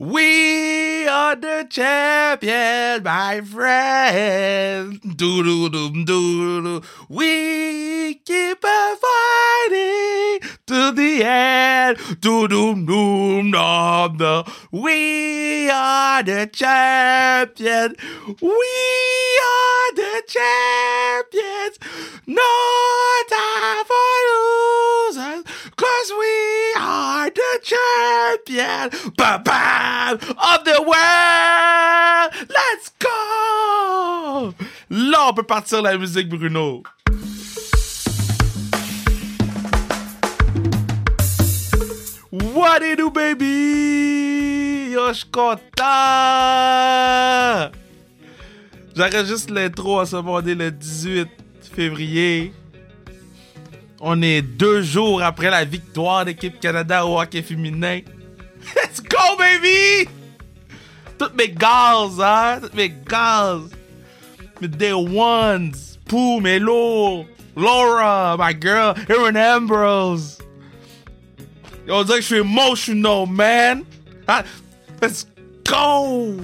[0.00, 5.00] We are the champion, my friend.
[5.02, 6.82] Do do do do do.
[7.08, 11.98] We keep on fighting to the end.
[12.20, 14.44] Do do do do do.
[14.70, 17.96] We are the champion.
[18.40, 21.78] We are the champions.
[22.24, 22.52] No
[23.28, 25.42] time for losers.
[25.74, 26.57] Cause we
[27.34, 28.90] the champion.
[29.16, 32.32] Bam, of the world.
[32.48, 34.54] Let's go.
[34.90, 36.82] Là, on peut partir la musique, Bruno.
[42.30, 44.90] What it do, baby?
[44.92, 45.62] Yo, je suis content!
[48.94, 51.28] J'enregistre l'intro à ce moment le 18
[51.74, 52.52] février.
[54.00, 58.00] On est deux jours après la victoire d'équipe Canada au hockey féminin.
[58.76, 60.08] Let's go, baby!
[61.18, 62.58] Toutes mes gaz, hein?
[62.62, 63.62] Toutes mes gaz.
[64.60, 65.72] Mes day ones.
[66.06, 70.38] Pooh, Melo, Laura, my girl, Aaron Ambrose.
[71.86, 73.84] Yo, on dirait que je suis emotional, man.
[74.26, 74.44] Ah,
[75.02, 75.26] let's
[75.68, 76.36] go!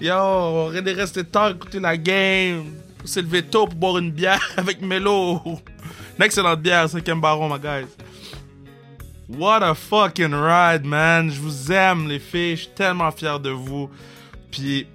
[0.00, 2.64] Yo, on aurait de rester tard écouter la game.
[3.04, 5.40] C'est lever tôt pour boire une bière avec Melo.
[6.22, 7.88] Une excellente bière, 5 baron, my guys.
[9.28, 11.28] What a fucking ride, man.
[11.28, 12.54] Je vous aime, les filles.
[12.54, 13.90] Je suis tellement fier de vous.
[14.48, 14.86] Puis,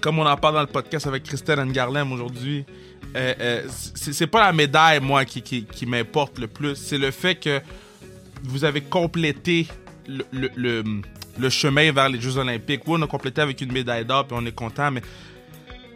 [0.00, 2.66] comme on en parle dans le podcast avec Christelle Ngarlem aujourd'hui,
[3.14, 3.62] euh, euh,
[3.94, 6.74] c'est pas la médaille, moi, qui, m'importe le plus.
[6.74, 7.60] C'est le fait que
[8.42, 9.68] vous avez complété
[10.08, 12.82] le, chemin vers les Jeux Olympiques.
[12.88, 15.02] Oui, on a complété avec une médaille d'or, puis on est content, mais.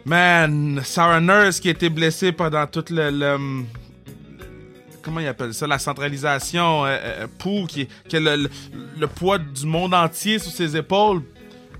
[0.05, 3.65] Man, Sarah Nurse qui a été blessée pendant toute le.
[5.01, 6.85] Comment il appelle ça La centralisation.
[6.85, 8.49] Euh, euh, pour qui, qui a le,
[9.07, 11.21] poids du monde entier sur ses épaules.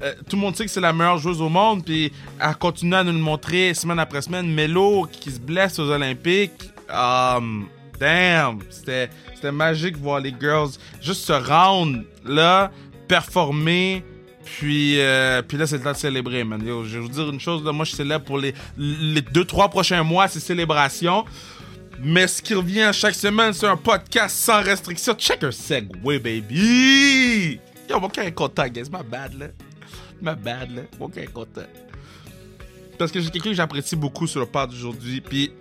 [0.01, 2.95] Euh, tout le monde sait que c'est la meilleure joueuse au monde, puis elle continue
[2.95, 4.51] à nous le montrer semaine après semaine.
[4.51, 6.71] Melo qui se blesse aux Olympiques.
[6.89, 7.67] Um,
[7.99, 12.71] damn, c'était c'était magique voir les girls juste se rendre là,
[13.07, 14.03] performer.
[14.43, 16.61] Puis, euh, puis là, c'est le temps de célébrer, man.
[16.61, 20.03] Je vais vous dire une chose, moi, je célèbre pour les, les deux, trois prochains
[20.03, 21.25] mois, ces célébrations.
[21.99, 25.13] Mais ce qui revient chaque semaine, c'est un podcast sans restriction.
[25.15, 27.59] Check un segue, baby!
[27.89, 28.89] Yo, mon cœur est content, guys.
[28.91, 29.47] My bad, là.
[30.21, 30.81] My bad, là.
[30.99, 31.61] Mon cœur est content.
[32.97, 35.21] Parce que j'ai quelqu'un que j'apprécie beaucoup sur le pod aujourd'hui.
[35.21, 35.51] Puis,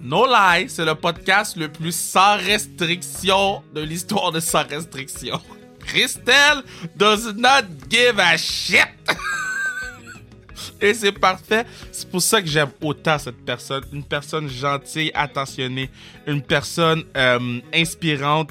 [0.00, 5.40] no lie, c'est le podcast le plus sans restriction de l'histoire de sans restriction.
[5.86, 6.62] Christelle
[6.96, 8.88] does not give a shit!
[10.84, 11.64] Et c'est parfait.
[11.90, 13.82] C'est pour ça que j'aime autant cette personne.
[13.90, 15.88] Une personne gentille, attentionnée.
[16.26, 18.50] Une personne euh, inspirante.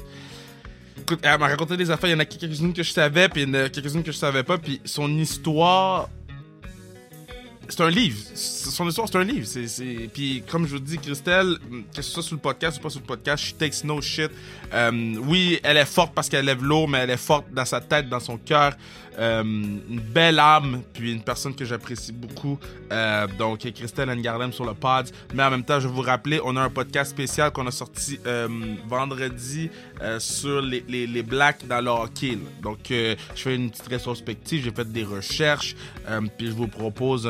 [0.99, 2.09] Écoute, elle m'a raconté des affaires.
[2.09, 4.11] Il y en a quelques-unes que je savais, puis il y en a quelques-unes que
[4.11, 4.57] je savais pas.
[4.57, 6.09] Puis son histoire.
[7.69, 8.17] C'est un livre.
[8.35, 9.45] Son histoire, c'est un livre.
[9.45, 10.09] C'est.
[10.11, 11.57] Puis, comme je vous dis, Christelle,
[11.95, 14.31] que ce soit sur le podcast ou pas sur le podcast, she takes no shit.
[14.73, 17.79] Euh, oui, elle est forte parce qu'elle lève l'eau, mais elle est forte dans sa
[17.79, 18.73] tête, dans son cœur.
[19.19, 22.57] Euh, une belle âme, puis une personne que j'apprécie beaucoup.
[22.91, 25.09] Euh, donc, Christelle Ngardem sur le pod.
[25.33, 27.71] Mais en même temps, je vais vous rappeler, on a un podcast spécial qu'on a
[27.71, 28.47] sorti euh,
[28.87, 29.69] vendredi
[30.19, 32.31] sur les, les, les blacks dans le hockey.
[32.31, 32.49] là.
[32.61, 35.75] Donc, je fais une petite rétrospective, j'ai fait des recherches,
[36.37, 37.29] puis je vous propose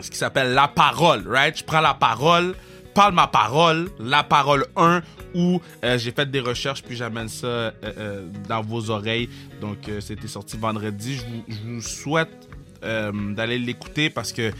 [0.00, 1.56] ce qui s'appelle la parole, right?
[1.58, 2.54] Je prends la parole,
[2.94, 5.02] parle ma parole, la parole 1,
[5.36, 9.28] euh, j'ai fait des recherches, puis j'amène ça euh, euh, dans vos oreilles.
[9.60, 11.20] Donc, c'était sorti vendredi.
[11.48, 12.48] Je vous, souhaite
[12.82, 14.52] d'aller l'écouter parce que,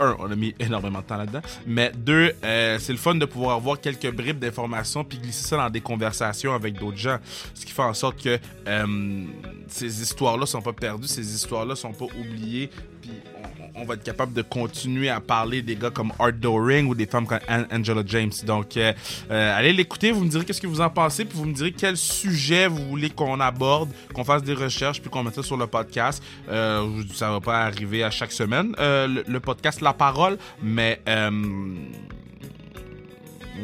[0.00, 3.56] un, on a mis énormément de temps là-dedans, mais deux, c'est le fun de pouvoir
[3.56, 7.18] avoir quelques bribes d'informations puis glisser ça dans des conversations avec d'autres gens.
[7.54, 8.38] Ce qui fait en sorte que
[9.68, 12.68] ces histoires-là sont pas perdues, ces histoires-là sont pas oubliées,
[13.74, 17.06] on, va être capable de continuer à parler des gars comme Art Doring ou des
[17.06, 18.32] femmes comme An- Angela James.
[18.46, 18.92] Donc, euh,
[19.30, 21.72] euh, allez l'écouter, vous me direz qu'est-ce que vous en pensez, puis vous me direz
[21.72, 25.56] quel sujet vous voulez qu'on aborde, qu'on fasse des recherches, puis qu'on mette ça sur
[25.56, 26.22] le podcast.
[26.48, 31.00] Euh, ça va pas arriver à chaque semaine, euh, le, podcast La Parole, mais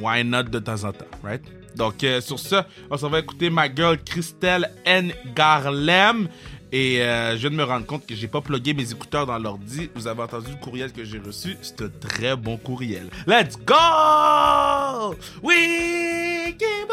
[0.00, 1.42] why not de temps en temps, right?
[1.76, 5.12] Donc, sur ça, on s'en va écouter ma girl Christelle N.
[5.34, 6.28] Garlem.
[6.76, 9.38] Et euh, je viens de me rendre compte que j'ai pas plugué mes écouteurs dans
[9.38, 9.88] l'ordi.
[9.94, 11.56] Vous avez entendu le courriel que j'ai reçu?
[11.62, 13.08] C'est un très bon courriel.
[13.28, 15.14] Let's go!
[15.40, 16.90] We keep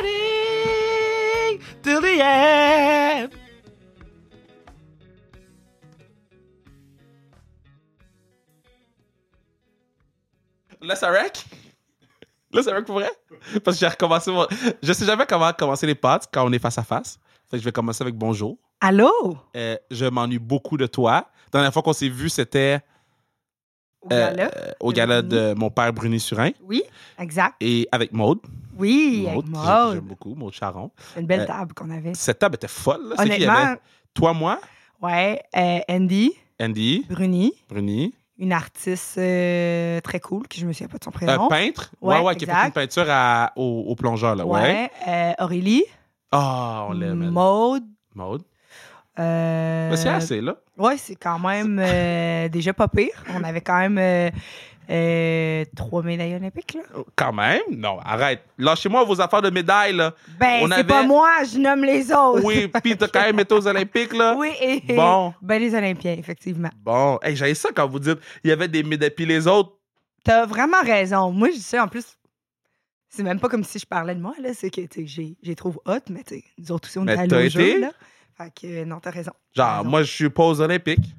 [0.00, 3.28] fighting till the end.
[10.80, 11.44] Là, ça rec?
[12.50, 13.10] Là, pour vrai?
[13.62, 14.46] Parce que j'ai recommencé mon...
[14.82, 17.18] Je sais jamais comment commencer les potes quand on est face à face.
[17.52, 18.56] Je vais commencer avec bonjour.
[18.80, 19.10] Allô?
[19.56, 21.12] Euh, je m'ennuie beaucoup de toi.
[21.52, 22.80] La dernière fois qu'on s'est vu, c'était
[24.02, 24.50] Au euh, gala?
[24.54, 25.34] euh, au de gala Bruni.
[25.34, 26.82] de mon père Bruni Surin Oui,
[27.18, 27.56] exact.
[27.60, 28.40] et avec Maude.
[28.76, 29.94] Oui, avec Maude, Maud.
[29.94, 30.90] J'aime beaucoup, Maude Charon.
[31.14, 32.14] C'est une belle Euh, table qu'on avait.
[32.14, 33.08] Cette table était folle.
[33.08, 33.16] là.
[33.16, 33.80] Qui, Honnêtement, avait?
[34.12, 34.60] Toi, moi,
[35.00, 40.88] ouais, euh, Andy, Andy, Bruni, Bruni, une artiste euh, très cool, qui je me souviens
[40.88, 41.48] pas de son un prénom.
[41.48, 41.90] peintre?
[42.02, 44.44] Ouais, Ouais, ouais, qui a fait une peinture à- au, au plongeur, là.
[44.44, 44.60] Ouais.
[44.60, 45.84] ouais, euh, Aurélie,
[46.30, 47.30] Ah, on l'aime.
[47.30, 47.84] Maude.
[48.14, 48.42] Maude.
[49.18, 50.56] Euh, Mais c'est assez, là.
[50.76, 53.24] Ouais, c'est quand même euh, déjà pas pire.
[53.34, 53.98] On avait quand même
[54.88, 56.82] euh, trois médailles olympiques, là.
[57.16, 57.60] Quand même?
[57.70, 58.42] Non, arrête.
[58.58, 60.12] Lâchez-moi vos affaires de médailles, là.
[60.38, 62.44] Ben, c'est avait- pas moi, je nomme les autres.
[62.44, 64.34] Oui, puis t'as quand même été aux Olympiques, là.
[64.36, 65.34] Oui, et, Bon.
[65.42, 66.70] ben les Olympiens, effectivement.
[66.84, 69.10] Bon, hey, j'avais ça quand vous dites il y avait des médailles.
[69.10, 69.72] Puis les autres,
[70.24, 71.30] T'as vraiment raison.
[71.30, 72.04] Moi, je dis ça, en plus,
[73.08, 74.50] c'est même pas comme si je parlais de moi, là.
[74.54, 77.06] C'est que, tu sais, j'ai- j'ai trouve hot, mais tu sais, nous autres aussi, on
[77.06, 77.90] est jeu, là.
[78.36, 79.32] Fait que, euh, non, t'as raison.
[79.54, 79.88] Genre, raison.
[79.90, 81.14] moi, je suis pas aux Olympiques.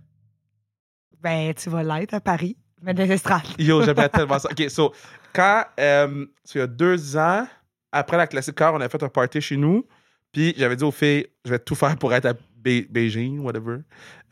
[1.21, 3.41] Ben, tu vas l'être à Paris, mais des estrades.
[3.57, 4.49] Yo, j'aimerais tellement ça.
[4.51, 4.93] OK, so,
[5.33, 7.47] quand, euh, il y a deux ans,
[7.91, 9.85] après la Classic Car, on a fait un party chez nous.
[10.31, 13.77] Puis j'avais dit aux filles, je vais tout faire pour être à Be- Beijing, whatever,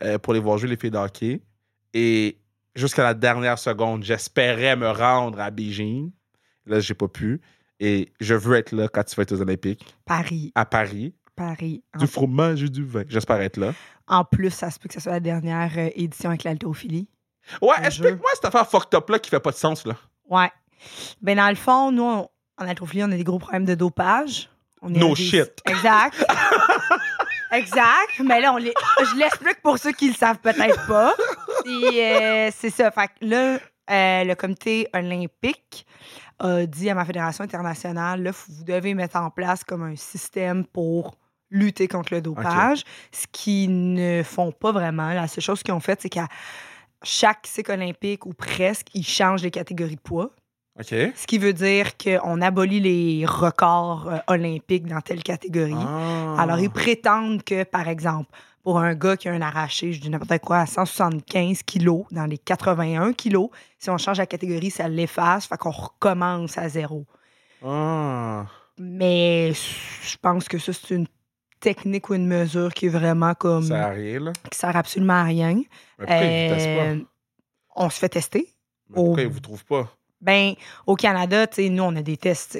[0.02, 1.40] euh, pour les voir jouer les filles de hockey.
[1.94, 2.38] Et
[2.76, 6.12] jusqu'à la dernière seconde, j'espérais me rendre à Beijing.
[6.66, 7.40] Là, j'ai pas pu.
[7.80, 11.14] Et je veux être là quand tu vas être aux Olympiques, Paris, à Paris.
[11.36, 11.82] Paris.
[11.94, 13.02] En, Du fromage et du vin.
[13.08, 13.72] J'espère être là.
[14.08, 17.08] en plus, ça se peut que ce soit la dernière euh, édition avec l'haltérophilie.
[17.62, 19.94] Ouais, explique-moi cette affaire fucked up là qui fait pas de sens, là.
[20.28, 20.50] Ouais.
[21.22, 22.28] Ben, dans le fond, nous, on-
[22.58, 24.48] en haltérophilie, on a des gros problèmes de dopage.
[24.82, 25.60] On No des- shit.
[25.66, 26.24] Exact.
[27.52, 28.20] exact.
[28.24, 28.72] Mais là, on les...
[29.00, 31.14] je l'explique pour ceux qui le savent peut-être pas.
[31.64, 32.90] Puis, euh, c'est ça.
[32.90, 33.58] Fait que là,
[33.90, 35.86] euh, le comité olympique
[36.38, 40.64] a dit à ma fédération internationale, là, vous devez mettre en place comme un système
[40.66, 41.14] pour
[41.50, 42.82] lutter contre le dopage,
[43.12, 45.12] ce qu'ils ne font pas vraiment.
[45.12, 46.28] La seule chose qu'ils ont faite, c'est qu'à
[47.02, 50.30] chaque cycle olympique ou presque, ils changent les catégories de poids.
[50.78, 50.88] OK.
[50.88, 55.72] Ce qui veut dire qu'on abolit les records euh, olympiques dans telle catégorie.
[55.74, 56.36] Ah.
[56.38, 58.30] Alors, ils prétendent que, par exemple,
[58.62, 62.26] pour un gars qui a un arraché, je dis n'importe quoi, à 175 kilos dans
[62.26, 63.48] les 81 kilos,
[63.78, 67.06] si on change la catégorie, ça l'efface, fait qu'on recommence à zéro.
[67.64, 68.44] Ah.
[68.78, 71.06] Mais je pense que ça, c'est une
[71.60, 73.64] technique ou une mesure qui est vraiment comme.
[73.64, 74.32] Ça arrive, là.
[74.50, 75.62] qui sert absolument à rien.
[75.98, 76.84] Mais pourquoi ils vous testent pas?
[76.84, 77.00] Euh,
[77.76, 78.48] on se fait tester.
[78.88, 79.26] Mais pourquoi oh.
[79.26, 79.92] ils vous trouvent pas?
[80.20, 80.54] Ben,
[80.86, 82.56] au Canada, tu sais, nous, on a des tests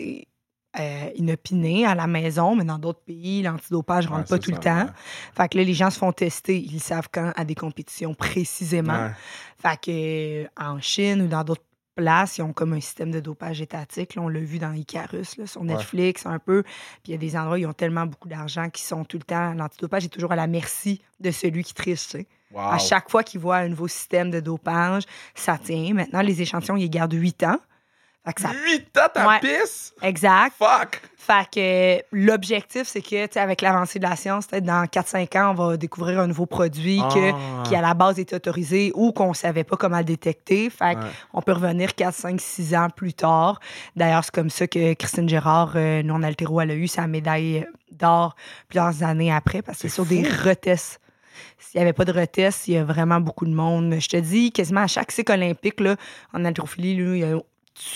[0.78, 4.58] euh, inopinés à la maison, mais dans d'autres pays, l'antidopage ne rentre pas tout le
[4.58, 4.86] temps.
[5.34, 9.06] Fait que là, les gens se font tester, ils savent quand à des compétitions précisément.
[9.06, 9.10] Ouais.
[9.56, 11.64] Fait que euh, en Chine ou dans d'autres
[11.96, 14.14] places, ils ont comme un système de dopage étatique.
[14.14, 16.62] Là, on l'a vu dans Icarus, là, sur Netflix, un peu.
[16.62, 19.16] Puis il y a des endroits où ils ont tellement beaucoup d'argent qu'ils sont tout
[19.16, 19.54] le temps.
[19.54, 22.26] L'antidopage est toujours à la merci de celui qui triche, tu sais.
[22.52, 22.60] Wow.
[22.60, 25.02] À chaque fois qu'ils voient un nouveau système de dopage,
[25.34, 25.94] ça tient.
[25.94, 27.58] Maintenant, les échantillons, ils les gardent 8 ans.
[28.26, 28.50] Fait que ça...
[28.52, 29.38] 8 ans, ta Ouais.
[29.40, 29.94] pisse?
[30.02, 30.52] Exact.
[30.58, 31.00] Fuck!
[31.16, 31.58] Fait que
[31.98, 35.76] euh, l'objectif, c'est que, avec l'avancée de la science, peut-être dans 4-5 ans, on va
[35.76, 37.62] découvrir un nouveau produit que, Ah.
[37.64, 40.70] qui, à la base, était autorisé ou qu'on savait pas comment le détecter.
[40.70, 40.96] Fait Ouais.
[41.32, 43.60] on peut revenir 4, 5, 6 ans plus tard.
[43.96, 47.66] D'ailleurs, c'est comme ça que Christine Gérard, euh, non altéro, elle a eu sa médaille
[47.92, 48.34] d'or
[48.68, 51.00] plusieurs années après parce que C'est sur des retests.
[51.58, 53.96] S'il n'y avait pas de retests, il y a vraiment beaucoup de monde.
[54.00, 55.96] Je te dis, quasiment à chaque cycle olympique, là,
[56.32, 57.38] en haltérophilie, il y a-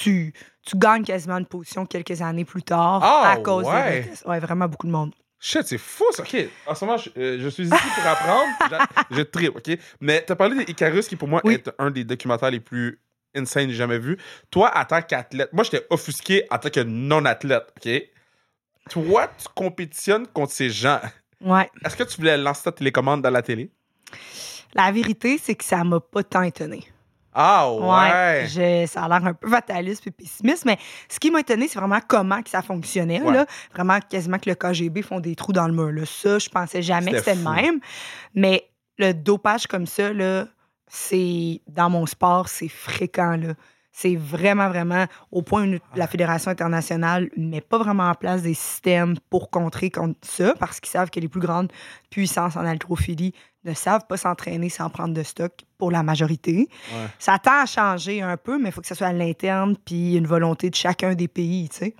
[0.02, 0.32] tu,
[0.62, 4.02] tu gagnes quasiment une position quelques années plus tard Ah, à cause ouais.
[4.02, 4.26] retests.
[4.26, 5.14] Ouais, vraiment beaucoup de monde.
[5.42, 6.22] Shit, c'est fou, ça.
[6.22, 8.46] OK, en ce moment, je, euh, je suis ici pour apprendre.
[9.10, 9.70] Je, tripe, OK?
[10.00, 11.54] Mais t'as parlé d'Icarus, qui pour moi Oui.
[11.54, 13.00] est un des documentaires les plus
[13.34, 14.18] insane que j'ai jamais vu.
[14.50, 17.90] Toi, en tant qu'athlète, moi, j'étais offusqué en tant que non-athlète, OK?
[18.90, 21.00] Toi, tu compétitionnes contre ces gens.
[21.40, 21.70] Ouais.
[21.86, 23.70] Est-ce que tu voulais lancer ta télécommande dans la télé?
[24.74, 26.84] La vérité, c'est que ça m'a pas tant étonné.
[27.32, 28.46] Ah, ouais!
[28.48, 31.78] je- ça a l'air un peu fataliste et pessimiste, mais ce qui m'a étonné, c'est
[31.78, 33.20] vraiment comment que ça fonctionnait.
[33.22, 33.32] Ouais.
[33.32, 33.46] Là.
[33.72, 35.92] Vraiment, quasiment que le KGB font des trous dans le mur.
[35.92, 36.04] Là.
[36.06, 37.80] Ça, je pensais jamais que C'était le même.
[38.34, 38.64] Mais
[38.98, 40.46] le dopage comme ça, là,
[40.88, 43.36] c'est dans mon sport, c'est fréquent.
[43.36, 43.54] Là.
[43.92, 48.42] C'est vraiment, vraiment au point où la Fédération internationale ne met pas vraiment en place
[48.42, 51.72] des systèmes pour contrer contre ça, parce qu'ils savent que les plus grandes
[52.08, 53.34] puissances en haltérophilie
[53.64, 56.68] ne savent pas s'entraîner sans prendre de stock pour la majorité.
[56.92, 57.06] Ouais.
[57.18, 60.14] Ça tend à changer un peu, mais il faut que ce soit à l'interne, puis
[60.16, 61.94] une volonté de chacun des pays, tu sais,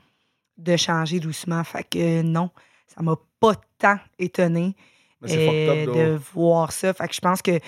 [0.57, 1.63] de changer doucement.
[1.65, 2.51] Fait que non,
[2.87, 4.75] ça m'a pas tant étonné
[5.29, 6.93] euh, de voir ça.
[6.95, 7.59] Fait que je pense que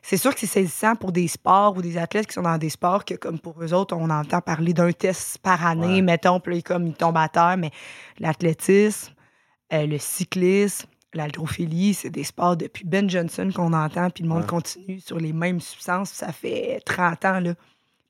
[0.00, 2.68] c'est sûr que c'est saisissant pour des sports ou des athlètes qui sont dans des
[2.70, 6.02] sports que, comme pour eux autres, on entend parler d'un test par année, Ouais.
[6.02, 7.70] mettons, puis comme ils tombent à terre, mais
[8.18, 9.12] l'athlétisme,
[9.72, 10.86] euh, le cyclisme,
[11.18, 14.46] l'haltérophilie, c'est des sports depuis Ben Johnson qu'on entend, puis le monde Ouais.
[14.48, 16.10] continue sur les mêmes substances.
[16.10, 17.54] Ça fait 30 ans, là.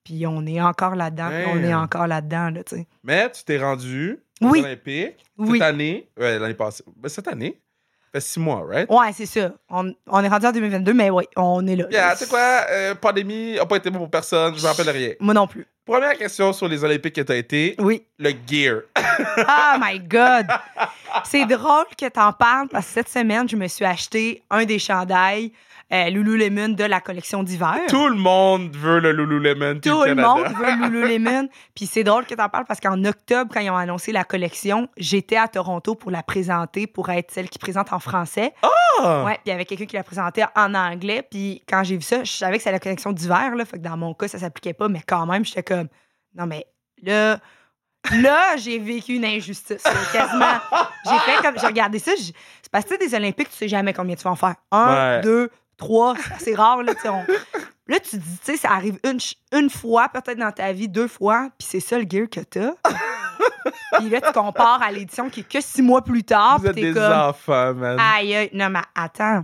[0.04, 2.86] Puis on est encore là-dedans, on est encore là-dedans, là, tu sais.
[3.02, 4.60] Mais tu t'es rendu aux Oui.
[4.60, 5.52] Olympiques Oui.
[5.58, 6.08] cette année.
[6.18, 6.84] Ouais, l'année passée.
[6.96, 7.60] Ben, cette année.
[8.12, 8.86] Ça fait six mois, right?
[8.90, 9.52] Ouais, c'est ça.
[9.68, 11.86] On, on est rendu en 2022, mais oui, on est là.
[11.90, 12.64] Yeah, tu sais quoi?
[12.70, 14.54] euh, pandémie n'a pas été bon pour personne.
[14.56, 15.14] Je me rappelle rien.
[15.20, 15.66] Moi non plus.
[15.84, 17.74] Première question sur les Olympiques que tu as été.
[17.78, 18.02] Oui.
[18.18, 18.82] Le gear.
[18.96, 20.46] Oh my God!
[21.24, 24.78] C'est drôle que t'en parles parce que cette semaine, je me suis acheté un des
[24.78, 25.52] chandails
[25.92, 27.80] euh, Lululemon de la collection d'hiver.
[27.88, 29.80] Tout le monde veut le Lululemon.
[29.80, 31.48] Tout le monde veut Lululemon.
[31.74, 34.88] Puis c'est drôle que t'en parles parce qu'en octobre, quand ils ont annoncé la collection,
[34.96, 38.54] j'étais à Toronto pour la présenter, pour être celle qui présente en français.
[38.62, 39.24] Ah!
[39.24, 41.26] Ouais, puis il y avait quelqu'un qui la présentait en anglais.
[41.28, 43.52] Puis quand j'ai vu ça, je savais que c'était la collection d'hiver.
[43.66, 45.73] Fait que dans mon cas, ça s'appliquait pas, mais quand même, j'étais comme,
[46.34, 46.66] non, mais
[47.02, 47.38] là,
[48.12, 49.82] là, j'ai vécu une injustice.
[50.12, 50.58] quasiment.
[51.04, 52.12] J'ai fait comme, j'ai regardé ça.
[52.16, 52.32] C'est
[52.70, 54.54] parce que tu sais, des Olympiques, tu sais jamais combien tu vas en faire.
[54.70, 55.20] Un, Ouais.
[55.22, 57.24] deux, trois, c'est assez rare, là, on-
[57.86, 59.18] Là, tu te dis, tu sais, ça arrive une,
[59.52, 62.70] une fois, peut-être dans ta vie, deux fois, puis c'est ça le gear que t'as.
[63.98, 66.74] puis là, tu compares à l'édition qui est que six mois plus tard, Vous êtes
[66.76, 67.98] t'es des comme, enfants, man.
[68.00, 69.42] Aïe, aïe, non, mais attends.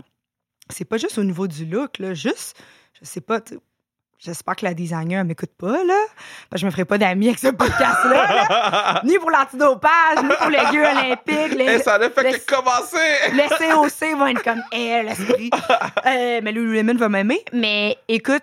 [0.70, 2.14] C'est pas juste au niveau du look, là.
[2.14, 2.56] Juste,
[2.98, 3.58] je sais pas, tu-
[4.22, 5.98] j'espère que la designer, elle m'écoute pas, là.
[6.48, 8.34] Parce que je me ferai pas d'amis avec ce podcast-là.
[8.34, 9.02] là.
[9.04, 11.58] Ni pour l'antidopage, ni pour les Jeux olympiques.
[11.58, 12.96] Les, Et ça ne fait que commencer.
[13.32, 15.50] les COC vont être comme, eh, l'esprit.
[16.06, 17.44] Euh, mais Lululemon va m'aimer.
[17.52, 18.42] Mais écoute,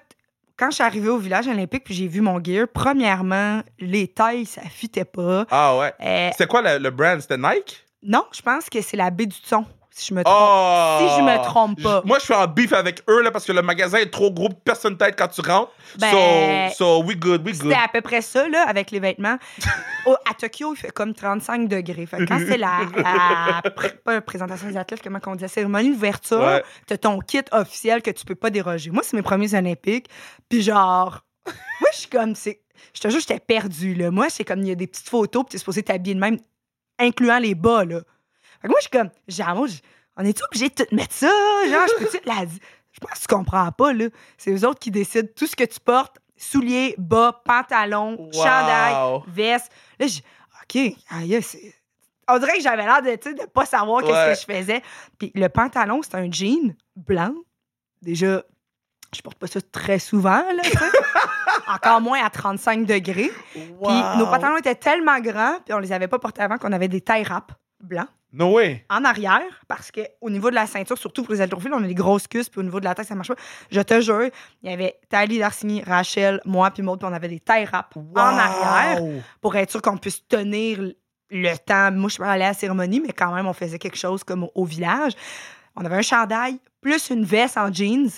[0.58, 4.46] quand je suis arrivée au village olympique puis j'ai vu mon gear, premièrement, les tailles,
[4.46, 5.46] ça fitait pas.
[5.52, 5.94] Ah ouais.
[6.02, 7.20] Euh, C'était quoi le, le brand?
[7.22, 7.84] C'était Nike?
[8.04, 9.66] non, je pense que c'est la baie du son,
[9.98, 10.36] si je me trompe.
[10.38, 10.98] Oh!
[11.10, 12.02] Si je me trompe pas.
[12.06, 14.50] Moi, je suis en beef avec eux là, parce que le magasin est trop gros,
[14.50, 15.72] personne tête quand tu rentres.
[16.00, 17.72] Ben- So, so, we good, we good.
[17.72, 19.38] C'était à peu près ça, là, avec les vêtements.
[20.06, 22.06] Au- à Tokyo, il fait comme 35 degrés.
[22.06, 26.40] Fait que quand c'est la, la pr- présentation des athlètes, comment on dit, cérémonie d'ouverture,
[26.42, 26.64] Ouais.
[26.86, 28.92] t'as ton kit officiel que tu peux pas déroger.
[28.92, 30.08] Moi, c'est mes premiers Olympiques.
[30.50, 31.22] Puis genre,
[31.82, 32.62] moi, je suis comme, c'est,
[32.94, 34.12] je te jure, j'étais perdue, là.
[34.12, 36.38] Moi, c'est comme, il y a des petites photos, puis t'es supposé t'habiller de même,
[37.00, 38.02] incluant les bas, là.
[38.62, 39.82] Fait que moi, je suis comme, genre, j-
[40.18, 41.28] on est-tu obligé de tout mettre ça?
[41.70, 42.46] Genre, je peux-tu la
[42.92, 44.06] Je pense que tu comprends pas, là.
[44.38, 48.32] C'est eux autres qui décident tout ce que tu portes souliers, bas, pantalon, Wow.
[48.34, 49.72] chandail, veste.
[50.00, 50.22] Là, j'ai
[50.64, 51.74] OK, aïe, c'est.
[52.30, 54.10] On dirait que j'avais l'air de, sais, de pas savoir Ouais.
[54.12, 54.82] qu'est-ce que je faisais.
[55.18, 57.34] Puis le pantalon, c'est un jean blanc.
[58.02, 58.44] Déjà,
[59.16, 60.62] je porte pas ça très souvent, là.
[61.68, 63.32] Encore moins à 35 degrés.
[63.54, 63.64] Puis
[64.18, 67.02] nos pantalons étaient tellement grands, puis on les avait pas portés avant qu'on avait des
[67.02, 68.08] tailles rap blancs
[68.38, 68.86] No way.
[68.90, 71.88] en arrière parce que au niveau de la ceinture, surtout pour les haltérophiles, on a
[71.88, 73.36] des grosses cuisses, puis au niveau de la tête, ça marche pas.
[73.72, 74.30] Je te jure,
[74.62, 77.96] il y avait Thalie Darcigny, Rachel, moi, puis Maud, puis on avait des tailles rap
[77.98, 79.02] en arrière
[79.42, 80.80] pour être sûr qu'on puisse tenir
[81.30, 81.92] le temps.
[81.92, 84.24] Moi, je suis pas allée à la cérémonie, mais quand même, on faisait quelque chose
[84.24, 85.14] comme au, au village.
[85.76, 88.10] On avait un chandail plus une veste en jeans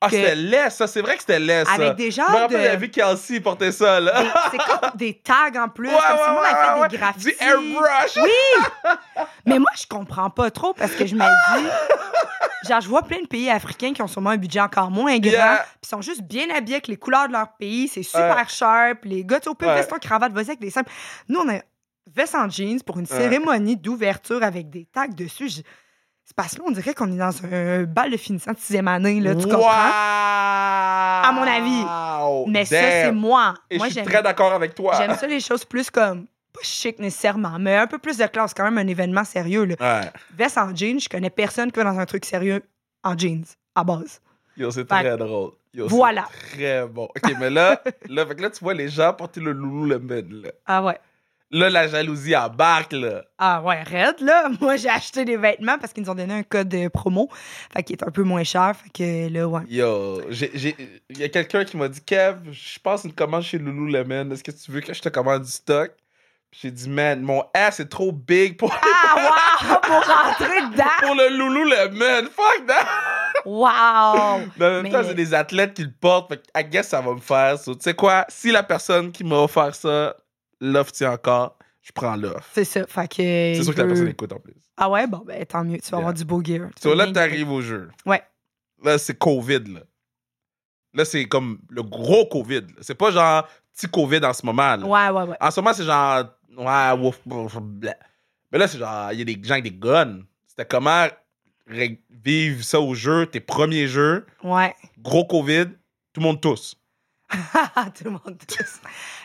[0.00, 0.86] Ah, c'était laid, ça.
[0.86, 1.72] C'est vrai que c'était laid, ça.
[1.72, 2.68] avec des Je me rappelle, de.
[2.68, 4.22] avait Kelsey porter ça, là.
[4.52, 5.88] C'est comme des tags en plus.
[5.88, 7.20] Ouais, comme si ouais, fait ouais, des.
[7.24, 8.16] Du airbrush.
[8.22, 8.92] Oui!
[9.46, 11.66] Mais moi, je comprends pas trop parce que je me dis.
[12.68, 15.30] Genre, je vois plein de pays africains qui ont sûrement un budget encore moins grand,
[15.32, 15.64] Yeah.
[15.80, 19.04] puis sont juste bien habillés avec les couleurs de leur pays, c'est super sharp.
[19.04, 20.90] Les gars, tu sais, au pire, veston, cravate, vas-y avec des simples.
[21.28, 21.60] Nous, on a
[22.14, 25.48] veste en jeans pour une cérémonie d'ouverture avec des tags dessus.
[25.48, 25.62] Je-
[26.28, 28.86] C'est parce que là, on dirait qu'on est dans un bal de finissant de sixième
[28.86, 29.50] année, là, tu Wow.
[29.52, 29.70] comprends?
[29.70, 32.50] À mon avis.
[32.52, 33.54] Mais ça, c'est moi.
[33.70, 34.92] Et moi, je suis très d'accord avec toi.
[34.98, 36.26] j'aime ça, les choses plus comme.
[36.52, 39.64] Pas chic nécessairement, mais un peu plus de classe, quand même un événement sérieux.
[39.64, 39.74] Là.
[39.80, 40.10] Ouais.
[40.36, 42.62] Veste en jeans, je connais personne qui va dans un truc sérieux
[43.02, 43.44] en jeans,
[43.74, 44.20] à base.
[44.56, 45.52] Yo, c'est très drôle.
[45.72, 46.26] Yo, c'est voilà.
[46.52, 47.04] Très bon.
[47.04, 50.50] OK, mais là, là, fait que là, tu vois les gens porter le Lululemon, là.
[50.66, 50.98] Ah ouais.
[51.50, 53.22] Là, la jalousie embarque, là.
[53.38, 54.50] Ah ouais, raide, là.
[54.60, 57.30] Moi, j'ai acheté des vêtements parce qu'ils nous ont donné un code de promo.
[57.72, 58.74] Fait qu'il est un peu moins cher.
[58.76, 59.62] Fait que là, ouais.
[59.68, 60.74] Yo, il
[61.18, 64.30] y a quelqu'un qui m'a dit Kev, je passe une commande chez Lululemon.
[64.30, 65.90] Est-ce que tu veux que je te commande du stock?
[66.50, 69.16] J'ai dit, man, mon S est trop big pour, Ah,
[69.70, 69.80] wow!
[69.82, 70.84] Pour rentrer dedans!
[71.00, 72.28] pour le Lululemon.
[72.30, 72.86] Fuck that!
[73.46, 74.40] Wow!
[74.58, 76.28] Mais en même Mais- temps, c'est des athlètes qui le portent.
[76.30, 77.58] Fait I guess ça va me faire.
[77.58, 78.26] So, tu sais quoi?
[78.28, 80.14] Si la personne qui m'a offert ça
[80.60, 82.48] l'offre tient encore, je prends l'offre.
[82.52, 82.86] C'est ça.
[82.86, 83.16] Fait que.
[83.16, 84.54] C'est sûr que la veut- personne écoute en plus.
[84.76, 85.78] Ah ouais, bon, ben tant mieux.
[85.78, 85.98] Tu vas Yeah.
[85.98, 86.68] avoir du beau gear.
[86.76, 87.90] Tu So, vas là, bien t'arrives au jeu.
[88.06, 88.22] Ouais.
[88.82, 89.80] Là, c'est COVID, là.
[90.94, 92.60] Là, c'est comme le gros COVID.
[92.60, 92.80] là.
[92.80, 94.86] C'est pas genre petit COVID en ce moment, là.
[94.86, 95.36] Ouais, ouais, ouais.
[95.40, 96.24] En ce moment, c'est genre.
[96.56, 97.20] Ouais, wouf,
[97.60, 97.92] bleh.
[98.50, 99.12] Mais là, c'est genre.
[99.12, 100.20] Il y a des gens avec des guns.
[100.46, 101.06] C'était comment
[101.66, 104.74] ré- vivre ça au jeu, tes premiers jeux, Ouais.
[104.98, 105.66] gros COVID,
[106.12, 106.76] tout le monde tous.
[107.96, 108.80] Tout le monde tous.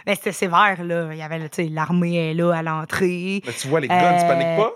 [0.05, 1.10] Mais c'était sévère, là.
[1.13, 3.41] Il y avait, tu sais, l'armée est là à l'entrée.
[3.45, 4.74] Mais tu vois, les guns, tu Euh, paniques pas?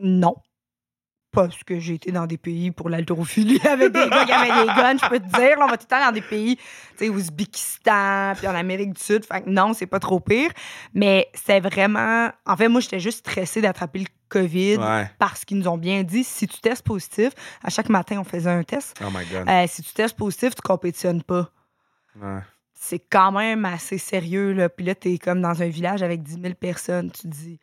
[0.00, 0.34] Non.
[1.32, 4.72] Parce que j'ai été dans des pays pour l'haltérophilie avec des gars qui avaient des
[4.72, 5.58] guns, je peux te dire.
[5.58, 6.62] Là, on va tout le temps dans des pays, tu
[6.96, 9.24] sais, Ouzbékistan, puis en Amérique du Sud.
[9.24, 10.50] Fait que non, c'est pas trop pire.
[10.94, 12.30] Mais c'est vraiment.
[12.46, 15.10] En fait, moi, j'étais juste stressée d'attraper le COVID Ouais.
[15.18, 17.32] parce qu'ils nous ont bien dit si tu testes positif,
[17.64, 18.96] à chaque matin, on faisait un test.
[19.04, 19.48] Oh my God.
[19.48, 21.50] Euh, si tu testes positif, tu compétitionnes pas.
[22.20, 22.40] Ouais.
[22.74, 24.52] C'est quand même assez sérieux.
[24.52, 24.68] Là.
[24.68, 27.10] Puis là, t'es comme dans un village avec 10 000 personnes.
[27.10, 27.58] Tu te dis,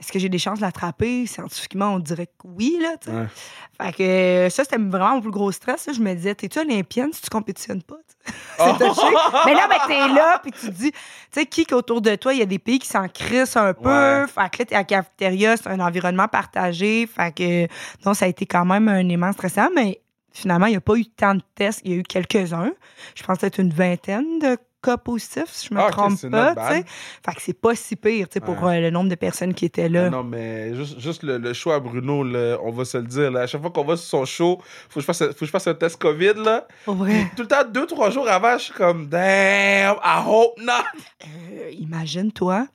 [0.00, 1.26] est-ce que j'ai des chances de l'attraper?
[1.26, 2.78] Scientifiquement, on dirait que oui.
[2.80, 2.94] Là.
[3.12, 3.26] Ouais.
[3.80, 5.86] Fait que ça, c'était vraiment mon plus gros stress.
[5.86, 5.92] là.
[5.92, 7.98] Je me disais, t'es-tu olympienne si tu compétitionnes pas?
[8.58, 9.14] C'est touché.
[9.46, 10.98] Mais là, ben, t'es là, puis tu te dis, tu
[11.32, 13.88] sais, qui qu'autour de toi, il y a des pays qui s'en crissent un peu?
[13.88, 14.26] Ouais.
[14.26, 17.06] Fait que là, t'es à la cafétéria, c'est un environnement partagé.
[17.06, 17.66] Fait que,
[18.06, 20.00] non, ça a été quand même un aimant stressant, mais
[20.32, 21.80] finalement, il n'y a pas eu tant de tests.
[21.84, 22.72] Il y a eu quelques-uns.
[23.14, 26.54] Je pense peut-être une vingtaine de cas positifs, si je me Ah, trompe c'est pas.
[26.54, 26.84] Fait
[27.34, 30.08] que c'est pas si pire, pour euh, le nombre de personnes qui étaient là.
[30.08, 33.30] Non, mais juste, juste le, le show à Bruno, là, on va se le dire.
[33.30, 34.58] là, à chaque fois qu'on va sur son show,
[34.88, 36.32] faut que je fasse, faut que je fasse un test COVID.
[36.36, 36.66] Là.
[36.86, 40.72] Tout le temps, deux, trois jours avant, je suis comme, damn, I hope not.
[41.26, 42.66] Euh, Imagine-toi,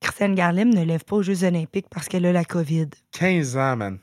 [0.00, 2.88] Christiane Garlim ne lève pas aux Jeux olympiques parce qu'elle a la COVID.
[3.12, 3.98] 15 ans, man.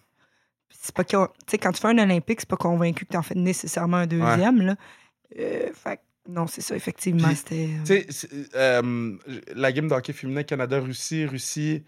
[0.85, 1.27] C'est pas quand
[1.71, 4.75] tu fais un olympique c'est pas convaincu que tu en fais nécessairement un deuxième là
[5.39, 5.99] Euh, fait
[6.29, 9.11] non c'est ça effectivement c'était c'est, euh,
[9.55, 11.83] la game de hockey féminin Canada-Russie, Russie,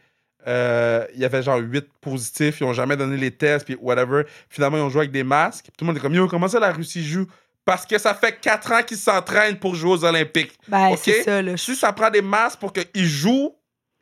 [0.47, 4.23] euh, il y avait genre 8 positifs, ils ont jamais donné les tests, puis whatever.
[4.49, 5.65] Finalement, ils ont joué avec des masques.
[5.77, 7.25] Tout le monde est comme, yo, comment ça la Russie joue?
[7.65, 10.57] Parce que ça fait 4 ans qu'ils s'entraînent pour jouer aux Olympiques.
[10.69, 13.55] ben c'est ça là Si ça prend des masques pour qu'ils jouent,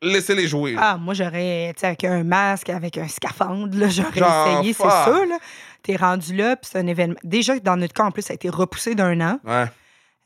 [0.05, 0.75] laissez-les jouer.
[0.77, 4.74] ah moi j'aurais tu sais avec un masque avec un scaphandre là j'aurais Genre, essayé
[4.74, 5.38] c'est ça là
[5.83, 8.35] t'es rendu là puis c'est un événement déjà dans notre cas en plus ça a
[8.35, 9.65] été repoussé d'un an Ouais.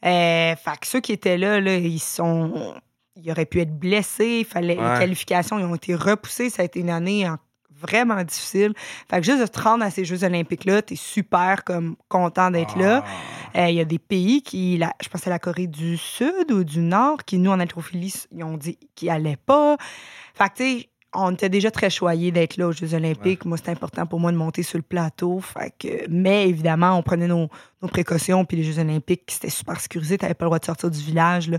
[0.06, 2.74] Euh, fait que ceux qui étaient là, là, ils sont.
[3.18, 4.38] Ils auraient pu être blessés.
[4.40, 4.78] Il fallait.
[4.78, 4.94] Ouais.
[4.94, 6.50] Les qualifications, ils ont été repoussées.
[6.50, 7.36] Ça a été une année en-
[7.80, 8.74] vraiment difficile.
[9.10, 12.78] Fait que juste de te rendre à ces Jeux Olympiques-là, t'es super comme content d'être
[12.78, 13.04] là.
[13.56, 13.60] Ah.
[13.62, 16.52] Euh, Il y a des pays qui, la- je pense c'est la Corée du Sud
[16.52, 19.78] ou du Nord, qui, nous, en haltérophilie, ils ont dit qu'ils allaient pas.
[20.36, 23.44] Fait que, tu sais, on était déjà très choyés d'être là aux Jeux Olympiques.
[23.46, 25.40] Moi, c'était important pour moi de monter sur le plateau.
[25.40, 27.50] Fait que, mais évidemment, on prenait nos,
[27.82, 28.46] nos précautions.
[28.46, 30.18] Puis les Jeux Olympiques, c'était super sécurisé.
[30.20, 31.50] Tu n'avais pas le droit de sortir du village.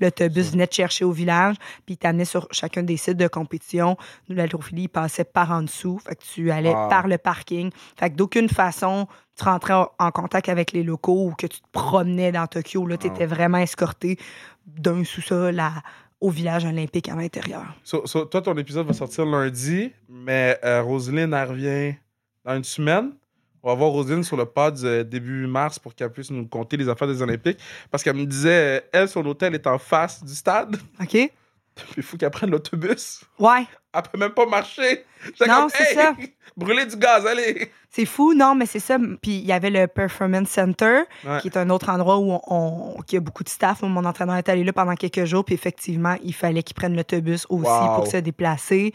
[0.00, 1.56] L'autobus venait te chercher au village.
[1.86, 3.96] Puis il t'amenait sur chacun des sites de compétition.
[4.28, 5.98] Nous, l'haltérophilie, il passait par en dessous.
[6.06, 6.88] Fait que tu allais Wow.
[6.88, 7.70] par le parking.
[7.98, 11.60] Fait que d'aucune façon, tu rentrais en- en contact avec les locaux ou que tu
[11.60, 12.86] te promenais dans Tokyo.
[12.86, 14.18] Là, tu étais vraiment escorté
[14.66, 15.82] d'un sous-sol à-
[16.20, 17.64] au village olympique à l'intérieur.
[17.82, 21.94] So- so, toi, ton épisode va sortir lundi, mais euh, Roselyne, elle revient
[22.44, 23.12] dans une semaine.
[23.62, 26.76] On va voir Roselyne sur le pod euh, début mars pour qu'elle puisse nous conter
[26.78, 27.58] les affaires des Olympiques.
[27.90, 30.76] Parce qu'elle me disait, euh, elle, son hôtel est en face du stade.
[31.00, 31.30] OK?
[31.96, 33.22] Il faut qu'elle prenne l'autobus.
[33.38, 33.66] Ouais.
[33.94, 35.04] Elle peut même pas marcher.
[35.46, 36.14] Non, comme, c'est hey, ça.
[36.56, 37.70] brûler du gaz, allez.
[37.88, 38.98] C'est fou, non, mais c'est ça.
[39.20, 41.40] Puis il y avait le Performance Center, Ouais.
[41.40, 43.82] qui est un autre endroit où on, on- qui a beaucoup de staff.
[43.82, 47.46] Mon entraîneur est allé là pendant quelques jours, puis effectivement, il fallait qu'il prenne l'autobus
[47.48, 47.94] aussi Wow.
[47.96, 48.92] pour se déplacer.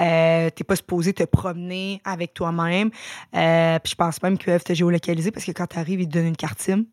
[0.00, 2.90] Euh, T'es pas supposé te promener avec toi-même.
[3.34, 6.12] Euh, puis je pense même qu'ils peuvent te géolocaliser parce que quand t'arrives, ils te
[6.14, 6.84] donnent une carte SIM.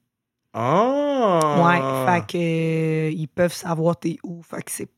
[0.54, 1.39] Ah!
[1.65, 4.41] Ouais, fait que euh, ils peuvent savoir t'es où.
[4.44, 4.89] Fait que c'est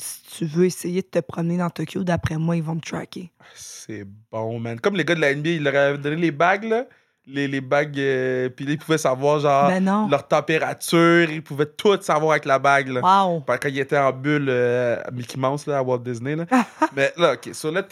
[0.00, 3.30] si tu veux essayer de te promener dans Tokyo, d'après moi, ils vont me tracker.
[3.54, 4.80] C'est bon, man.
[4.80, 6.86] Comme les gars de la NBA, ils leur avaient donné les bagues, là.
[7.26, 10.08] Les, les bagues, euh, puis ils pouvaient savoir, genre, ben non.
[10.08, 11.30] leur température.
[11.30, 13.00] Ils pouvaient tout savoir avec la bague, là.
[13.00, 13.40] Wow.
[13.46, 16.44] Quand ils étaient en bulle euh, à Mickey Mouse, là, à Walt Disney, là.
[16.94, 17.48] Mais là, OK.
[17.54, 17.82] So là,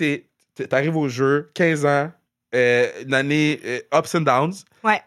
[0.69, 2.13] t'arrives au jeu, 15 ans,
[2.55, 3.59] euh, une année
[3.97, 4.53] ups and downs.
[4.85, 5.01] Ouais.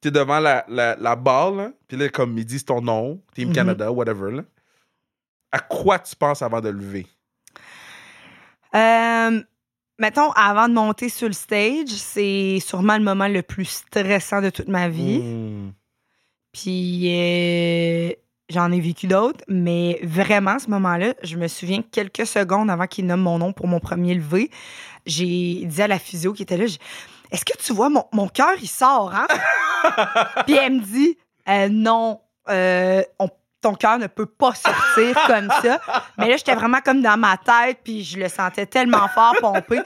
[0.00, 1.72] T'es devant la, la, la barre, là.
[1.88, 3.54] Puis là, comme ils disent ton nom, Team Mhm.
[3.54, 4.42] Canada, whatever, là.
[5.52, 7.06] À quoi tu penses avant de lever?
[8.74, 9.42] Euh,
[9.98, 14.50] mettons, avant de monter sur le stage, c'est sûrement le moment le plus stressant de
[14.50, 15.18] toute ma vie.
[15.18, 15.72] Hmm.
[16.52, 18.12] Puis euh,
[18.48, 23.06] j'en ai vécu d'autres, mais vraiment, ce moment-là, je me souviens quelques secondes avant qu'il
[23.06, 24.50] nomme mon nom pour mon premier levé,
[25.06, 26.64] j'ai dit à la physio qui était là,
[27.30, 29.26] est-ce que tu vois, mon, mon cœur, il sort, hein?
[30.46, 31.16] Puis elle me dit,
[31.48, 33.30] Euh, non, euh, on-
[33.60, 35.80] ton cœur ne peut pas sortir comme ça.
[36.18, 39.80] Mais là, j'étais vraiment comme dans ma tête, puis je le sentais tellement fort pomper.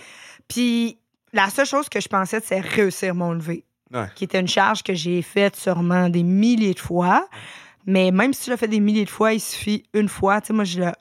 [0.49, 0.99] Puis
[1.33, 4.07] la seule chose que je pensais, c'est réussir mon lever, Ouais.
[4.15, 7.29] qui était une charge que j'ai faite sûrement des milliers de fois.
[7.87, 10.41] Mais même si je l'ai fait des milliers de fois, il suffit une fois.
[10.41, 10.93] Tu sais, moi, je le,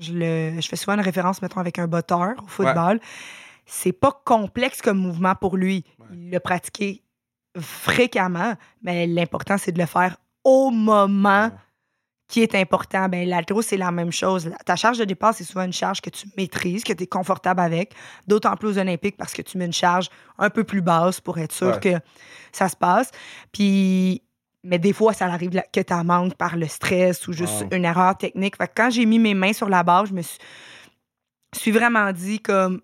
[0.00, 3.00] je le, je fais souvent une référence, mettons, avec un botteur au football.
[3.66, 5.84] C'est pas complexe comme mouvement pour lui.
[5.98, 6.06] Ouais.
[6.12, 7.02] Il l'a pratiqué
[7.58, 11.50] fréquemment, mais l'important, c'est de le faire au moment
[12.28, 13.08] qui est important?
[13.08, 14.50] Ben, l'altéro, c'est la même chose.
[14.64, 17.60] Ta charge de départ, c'est souvent une charge que tu maîtrises, que tu es confortable
[17.60, 17.92] avec.
[18.26, 20.08] D'autant plus aux Olympiques parce que tu mets une charge
[20.38, 21.80] un peu plus basse pour être sûr Ouais.
[21.80, 21.94] que
[22.52, 23.10] ça se passe.
[23.52, 24.22] Puis,
[24.62, 27.68] mais des fois, ça arrive que tu en manques par le stress ou juste Wow.
[27.76, 28.56] une erreur technique.
[28.56, 30.38] Fait que quand j'ai mis mes mains sur la barre, je me suis,
[31.54, 32.80] suis vraiment dit comme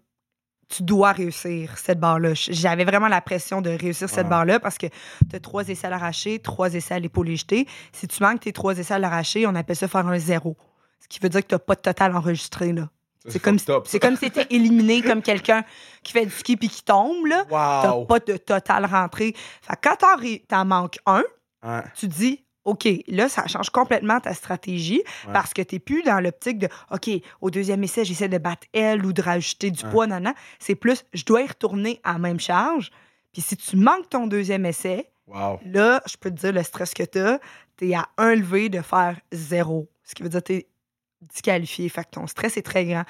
[0.71, 2.31] tu dois réussir cette barre-là.
[2.35, 4.31] J'avais vraiment la pression de réussir cette Wow.
[4.31, 4.87] barre-là parce que
[5.29, 7.67] tu as trois essais à l'arraché, trois essais à l'épaule jetée.
[7.93, 10.57] Si tu manques tes trois essais à l'arraché, on appelle ça faire un zéro.
[11.01, 12.73] Ce qui veut dire que tu n'as pas de total enregistré.
[12.73, 12.89] là.
[13.29, 13.81] C'est comme, si- ça.
[13.85, 15.63] c'est comme si tu étais éliminé comme quelqu'un
[16.03, 17.27] qui fait du ski puis qui tombe.
[17.27, 17.45] là.
[17.51, 18.05] T'as Wow.
[18.07, 19.35] pas de total rentré.
[19.61, 20.17] Fait quand t'en,
[20.49, 21.23] t'en manques un,
[21.97, 25.33] tu dis, OK, là, ça change complètement ta stratégie Ouais.
[25.33, 27.09] parce que t'es plus dans l'optique de, OK,
[27.41, 29.91] au deuxième essai, j'essaie de battre elle ou de rajouter du Ouais.
[29.91, 30.35] poids, non, non.
[30.59, 32.91] C'est plus, je dois y retourner à la même charge.
[33.33, 35.61] Puis si tu manques ton deuxième essai, Wow.
[35.65, 37.39] là, je peux te dire le stress que t'as,
[37.77, 39.89] t'es à un levé de faire zéro.
[40.05, 40.67] Ce qui veut dire que t'es
[41.23, 41.89] disqualifié.
[41.89, 43.05] Fait que ton stress est très grand.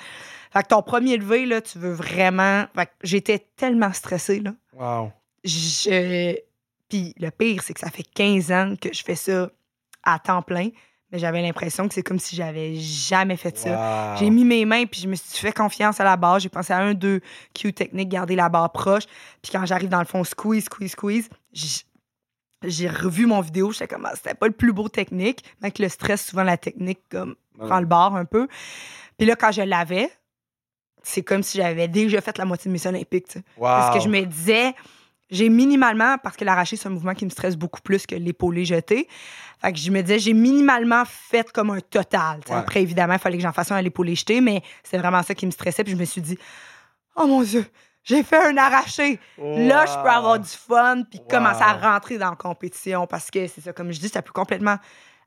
[0.53, 2.67] Fait que ton premier levé, là, tu veux vraiment.
[2.75, 5.13] Fait que j'étais tellement stressée, là Wow.
[5.45, 6.37] je...
[6.91, 9.49] Puis le pire, c'est que ça fait 15 ans que je fais ça
[10.03, 10.69] à temps plein,
[11.11, 14.13] mais j'avais l'impression que c'est comme si j'avais jamais fait ça.
[14.13, 14.19] Wow.
[14.19, 16.41] J'ai mis mes mains, puis je me suis fait confiance à la barre.
[16.41, 17.21] J'ai pensé à un, deux
[17.55, 19.05] Q techniques, garder la barre proche.
[19.41, 21.29] Puis quand j'arrive dans le fond, squeeze, squeeze, squeeze,
[22.65, 23.73] j'ai revu mon vidéo.
[23.73, 25.45] J'étais comme, ah, c'était pas le plus beau technique.
[25.61, 28.49] Mais avec le stress, souvent la technique comme prend le bord un peu.
[29.17, 30.11] Puis là, quand je l'avais,
[31.03, 33.39] c'est comme si j'avais déjà fait la moitié de mes olympiques.
[33.59, 34.75] Parce que je me disais,
[35.31, 38.65] j'ai minimalement, parce que l'arraché, c'est un mouvement qui me stresse beaucoup plus que l'épaulé
[38.65, 39.09] jeté.
[39.61, 42.41] Fait que je me disais, j'ai minimalement fait comme un total.
[42.49, 42.57] Ouais.
[42.57, 45.35] Après, évidemment, il fallait que j'en fasse un à l'épaulé jeté, mais c'est vraiment ça
[45.35, 45.85] qui me stressait.
[45.85, 46.39] Puis je me suis dit,
[47.17, 47.65] oh mon Dieu,
[48.03, 49.21] j'ai fait un arraché.
[49.39, 51.27] Là, je peux avoir du fun, puis Wow.
[51.29, 53.07] commencer à rentrer dans la compétition.
[53.07, 54.77] Parce que c'est ça, comme je dis, ça peut complètement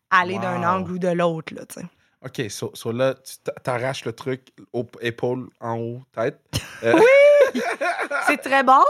[0.09, 1.53] aller d'un angle ou de l'autre.
[1.53, 1.61] là.
[2.25, 6.39] OK, so, so là, tu t'a- t'arraches le truc, au- épaule en haut, tête.
[6.83, 6.99] Euh,
[8.27, 8.81] C'est très bon.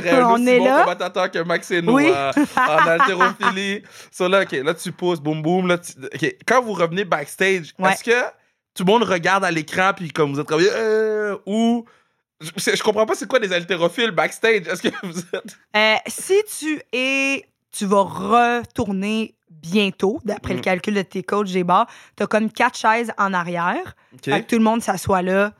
[0.00, 0.80] Très On aussi est bon là.
[0.84, 2.10] commentateur que Max et nous Oui.
[2.14, 3.82] euh, en haltérophilie.
[4.10, 5.66] So là, OK, là, tu pousses, boum, boum.
[5.68, 7.92] Là, tu- OK, quand vous revenez backstage, Ouais.
[7.92, 8.22] est-ce que
[8.74, 10.60] tout le monde regarde à l'écran puis comme vous êtes comme...
[10.62, 11.84] euh, ou...
[12.40, 14.68] Je, je comprends pas c'est quoi des haltérophiles backstage.
[14.68, 15.56] Est-ce que vous êtes...
[15.76, 17.44] Euh, si tu es.
[17.70, 20.62] Tu vas retourner bientôt, d'après le Mm.
[20.62, 23.96] calcul de tes coachs des bars, tu as comme quatre chaises en arrière.
[24.14, 24.24] OK.
[24.24, 25.52] Fait que tout le monde s'assoit là,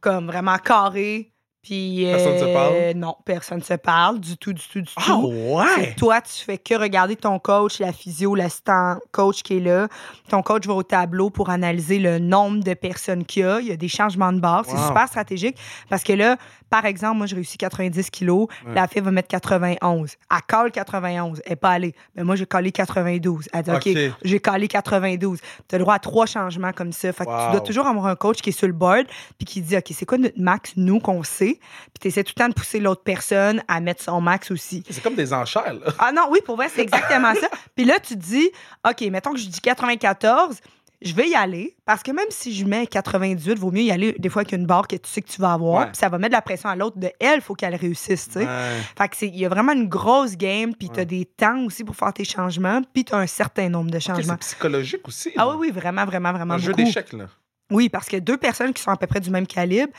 [0.00, 1.32] comme vraiment carré.
[1.64, 2.04] Puis.
[2.04, 2.74] Personne se euh, parle?
[2.96, 5.32] Non, personne se parle du tout, du tout, du Ah tout.
[5.32, 5.94] C'est ouais!
[5.96, 9.88] toi, tu fais que regarder ton coach, la physio, l'assistant coach qui est là.
[10.28, 13.60] Ton coach va au tableau pour analyser le nombre de personnes qu'il y a.
[13.60, 14.64] Il y a des changements de barre.
[14.66, 15.56] C'est super stratégique
[15.88, 16.36] parce que là,
[16.74, 18.48] par exemple, moi, j'ai réussi 90 kilos.
[18.66, 18.74] Ouais.
[18.74, 20.10] La fille va mettre 91.
[20.28, 21.40] Elle colle 91.
[21.44, 21.94] Elle n'est pas allée.
[22.16, 23.48] Mais moi, j'ai collé 92.
[23.52, 23.88] Elle dit, OK,
[24.24, 25.38] j'ai collé 92.
[25.68, 27.12] Tu as le droit à trois changements comme ça.
[27.12, 27.44] Fait que Wow.
[27.46, 29.06] tu dois toujours avoir un coach qui est sur le board
[29.38, 31.60] puis qui dit, OK, c'est quoi notre max, nous, qu'on sait?
[31.60, 34.82] Puis tu essaies tout le temps de pousser l'autre personne à mettre son max aussi.
[34.90, 35.92] C'est comme des enchères, là.
[36.00, 37.46] Ah non, oui, pour vrai, c'est exactement ça.
[37.76, 38.50] Puis là, tu te dis,
[38.84, 40.58] OK, mettons que je dis 94,
[41.04, 44.14] je vais y aller parce que même si je mets 98, vaut mieux y aller
[44.18, 45.86] des fois avec une barre que tu sais que tu vas avoir.
[45.88, 48.26] Puis ça va mettre de la pression à l'autre de elle, il faut qu'elle réussisse,
[48.26, 48.46] tu sais.
[48.46, 48.80] Ouais.
[48.98, 51.04] Fait que c'est, il y a vraiment une grosse game, puis tu as Ouais.
[51.06, 54.36] des temps aussi pour faire tes changements, puis tu as un certain nombre de changements.
[54.40, 55.32] c'est psychologique aussi.
[55.36, 57.26] ah oui, oui, vraiment, vraiment, vraiment Un jeu d'échecs, là.
[57.70, 59.92] Oui, parce que deux personnes qui sont à peu près du même calibre,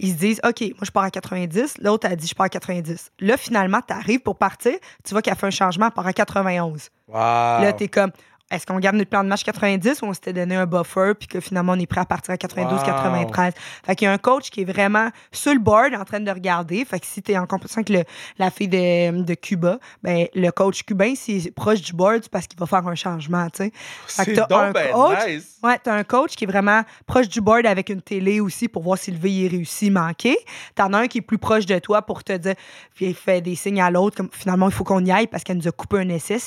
[0.00, 2.48] ils se disent OK, moi je pars à 90, l'autre a dit je pars à
[2.48, 3.10] 90.
[3.20, 6.12] Là, finalement, tu arrives pour partir, tu vois qu'elle fait un changement, elle part à
[6.12, 6.88] 91.
[7.08, 7.14] Wow.
[7.16, 8.12] Là, t'es comme
[8.50, 11.28] est-ce qu'on garde notre plan de match 90 ou on s'était donné un buffer puis
[11.28, 12.84] que finalement on est prêt à partir à 92, Wow.
[12.86, 13.52] 93?
[13.84, 16.30] Fait qu'il y a un coach qui est vraiment sur le board en train de
[16.30, 16.84] regarder.
[16.84, 18.04] Fait que si t'es en compétition avec le-
[18.38, 22.30] la fille de, de Cuba, ben le coach cubain, s'il est proche du board, c'est
[22.32, 23.72] parce qu'il va faire un changement, tu sais.
[24.06, 25.58] Fait que t'as un ben coach- nice.
[25.62, 28.82] Ouais, t'as un coach qui est vraiment proche du board avec une télé aussi pour
[28.82, 30.36] voir si le V est réussi, manqué.
[30.74, 32.54] T'en as un qui est plus proche de toi pour te dire,
[32.94, 35.42] puis il fait des signes à l'autre, comme finalement il faut qu'on y aille parce
[35.44, 36.38] qu'elle nous a coupé un essai.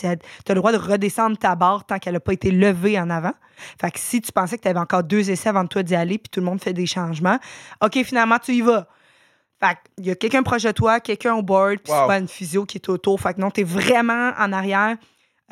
[0.45, 3.33] T'as le droit de redescendre ta barre tant qu'elle n'a pas été levée en avant.
[3.79, 6.17] Fait que si tu pensais que t'avais encore deux essais avant de toi d'y aller,
[6.17, 7.37] puis tout le monde fait des changements,
[7.83, 8.87] OK, finalement tu y vas.
[9.63, 12.01] Fait qu'il y a quelqu'un proche de toi, quelqu'un au board, puis Wow.
[12.03, 13.19] souvent une physio qui est autour.
[13.21, 14.95] Fait que non, t'es vraiment en arrière.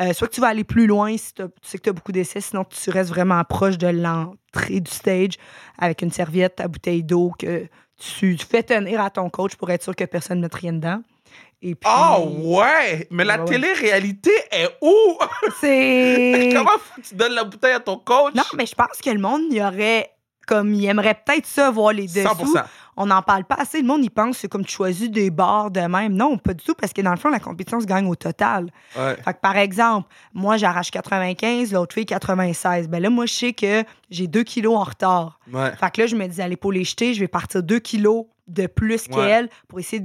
[0.01, 2.13] Euh, soit que tu vas aller plus loin si tu sais que tu as beaucoup
[2.13, 5.33] d'essais, sinon tu restes vraiment proche de l'entrée du stage
[5.77, 7.67] avec une serviette, ta bouteille d'eau que
[7.99, 10.71] tu, tu fais tenir à ton coach pour être sûr que personne ne mette rien
[10.71, 11.01] dedans.
[11.61, 13.07] Et puis, Ah ouais!
[13.11, 13.45] Mais la Ouais, ouais.
[13.47, 15.17] télé-réalité est où?
[15.59, 16.49] c'est.
[16.55, 18.33] Comment faut que tu donnes la bouteille à ton coach?
[18.35, 20.11] Non, mais je pense que le monde, y aurait.
[20.47, 22.21] Comme, il aimerait peut-être ça, voir les dessous.
[22.27, 22.63] 100%.
[22.97, 23.81] on n'en parle pas assez.
[23.81, 26.13] Le monde, il pense que c'est comme tu choisis des bars de même.
[26.13, 28.71] Non, pas du tout, parce que dans le fond, la compétition se gagne au total.
[28.97, 29.15] Ouais.
[29.23, 32.87] Fait que par exemple, moi, j'arrache 95, l'autre fille 96.
[32.87, 35.39] Ben là, moi, je sais que j'ai 2 kilos en retard.
[35.79, 38.65] Fait que là, je me dis, à l'épaule jetée, je vais partir 2 kilos de
[38.65, 40.01] plus qu'elle pour essayer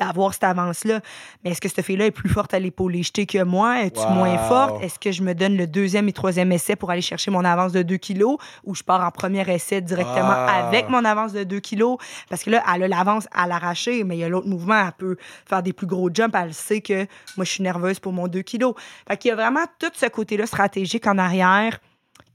[0.00, 1.00] d'avoir cette avance-là.
[1.44, 3.82] Mais est-ce que cette fille-là est plus forte à l'épaule jetée que moi?
[3.82, 4.10] Es-tu Wow.
[4.10, 4.82] moins forte?
[4.82, 7.72] Est-ce que je me donne le deuxième et troisième essai pour aller chercher mon avance
[7.72, 10.66] de 2 kilos ou je pars en premier essai directement Ah.
[10.66, 11.98] avec mon avance de 2 kilos?
[12.28, 14.92] Parce que là, elle a l'avance à l'arracher, mais il y a l'autre mouvement, elle
[14.92, 16.34] peut faire des plus gros jumps.
[16.34, 18.74] Elle sait que moi, je suis nerveuse pour mon 2 kilos.
[19.06, 21.78] Fait qu'il y a vraiment tout ce côté-là stratégique en arrière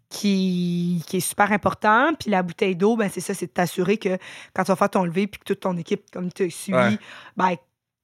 [0.09, 2.11] qui, qui est super important.
[2.19, 4.17] Puis la bouteille d'eau, ben c'est ça, c'est de t'assurer que
[4.53, 6.97] quand tu vas faire ton lever puis que toute ton équipe, comme tu suis, Ouais.
[7.35, 7.55] ben,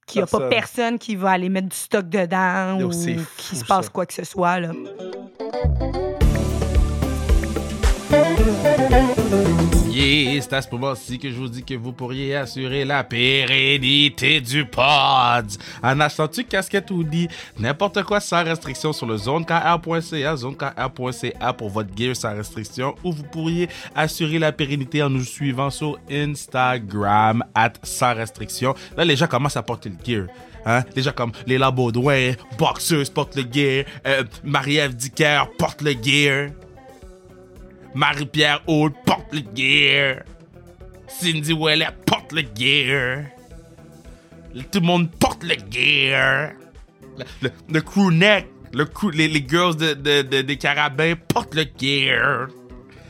[0.08, 0.98] qu'il n'y a pas Personne.
[1.00, 2.92] qui va aller mettre du stock dedans Yo, ou
[3.38, 3.92] qu'il se passe ça.
[3.92, 4.60] quoi que ce soit.
[4.60, 4.72] Là.
[10.02, 14.42] Yeah, c'est à ce moment-ci que je vous dis que vous pourriez assurer la pérennité
[14.42, 15.46] du pod
[15.84, 17.28] en achetant-tu casquette ou dit
[17.60, 23.26] n'importe quoi sans restriction sur le zonekr.ca, zonekr.ca pour votre gear sans restriction ou vous
[23.26, 28.74] pourriez assurer la pérennité en nous suivant sur Instagram at sans restriction.
[28.98, 30.26] Là, les gens commencent à porter le gear.
[30.66, 30.84] Hein?
[30.96, 36.50] Les comme Léla Baudouin, Boxeuse porte le gear, euh, Marie-Ève Dicker porte le gear.
[37.94, 40.24] Marie-Pierre Houle porte le gear.
[41.08, 43.26] Cindy Ouellet porte le gear.
[44.72, 46.52] Tout le monde porte le gear.
[47.70, 52.48] Le, crew neck, le crew- les, girls de- des carabins portent le gear.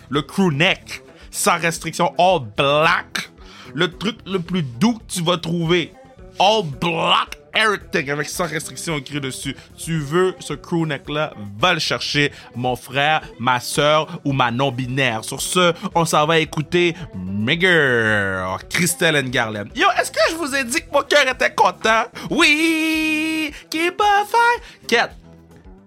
[0.10, 3.30] Le crew neck, sans restriction, all black.
[3.74, 5.94] Le truc le plus doux que tu vas trouver.
[6.40, 9.56] All black everything avec sans restriction écrit dessus.
[9.78, 14.52] Tu veux ce crew neck là, va le chercher, mon frère, ma soeur ou ma
[14.52, 15.24] non-binaire.
[15.24, 19.70] Sur ce, on s'en va écouter Migger, Christelle and Garland.
[19.76, 22.04] Yo, est-ce que je vous ai dit que mon cœur était content?
[22.30, 23.52] Oui!
[23.70, 24.62] Keep on fire!
[24.88, 25.12] Kat,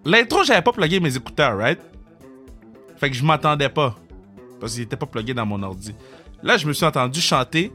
[0.05, 1.81] l'intro, j'avais pas plugué mes écouteurs, right?
[2.98, 3.94] Fait que je m'entendais pas.
[4.61, 5.94] Parce qu'il était pas plugué dans mon ordi.
[6.42, 7.72] Là, je me suis entendu chanter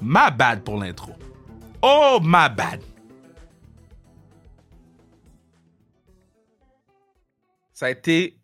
[0.00, 1.12] Ma bad pour l'intro.
[1.82, 2.80] Oh, ma bad.
[7.74, 8.36] Ça a été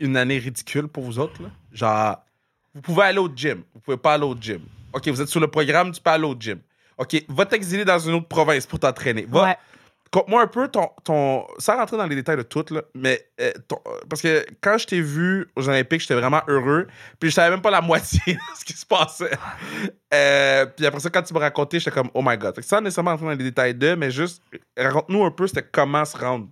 [0.00, 1.48] une année ridicule pour vous autres, là.
[1.72, 2.16] Genre,
[2.74, 3.62] vous pouvez aller au gym.
[3.74, 4.60] Vous pouvez pas aller au gym.
[4.92, 6.58] OK, vous êtes sur le programme, tu peux aller au gym.
[6.98, 9.26] OK, va t'exiler dans une autre province pour t'entraîner.
[9.28, 9.56] Va, Ouais.
[10.10, 11.46] Conte-moi un peu ton, ton.
[11.56, 13.26] Sans rentrer dans les détails de tout, là, mais.
[13.40, 16.86] euh, ton- parce que quand je t'ai vu aux Olympiques, j'étais vraiment heureux.
[17.18, 19.30] Puis je savais même pas la moitié de ce qui se passait.
[20.12, 22.54] Euh, puis après ça, quand tu me racontais, j'étais comme, oh my god.
[22.54, 24.42] Fait que sans nécessairement rentrer dans les détails de, mais juste,
[24.76, 26.48] raconte-nous un peu, c'était comment se rendre.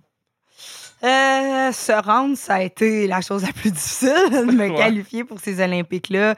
[1.03, 4.75] Euh, se rendre, ça a été la chose la plus difficile de me Ouais.
[4.75, 6.35] qualifier pour ces Olympiques-là.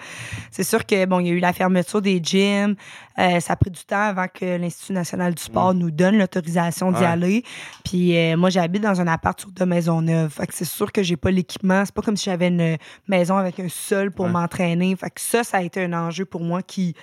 [0.52, 2.76] C'est sûr que bon, il y a eu la fermeture des gyms.
[3.19, 6.91] Euh, ça a pris du temps avant que l'Institut national du sport nous donne l'autorisation
[6.91, 7.02] d'y Mm.
[7.02, 7.08] Ouais.
[7.08, 7.43] aller.
[7.84, 10.32] Puis euh, moi, j'habite dans un appart sur deux maisons neuves.
[10.32, 11.84] Fait que c'est sûr que j'ai pas l'équipement.
[11.86, 14.32] C'est pas comme si j'avais une maison avec un sol pour Ouais.
[14.32, 14.95] m'entraîner.
[14.95, 16.95] Fait que ça, ça a été un enjeu pour moi qui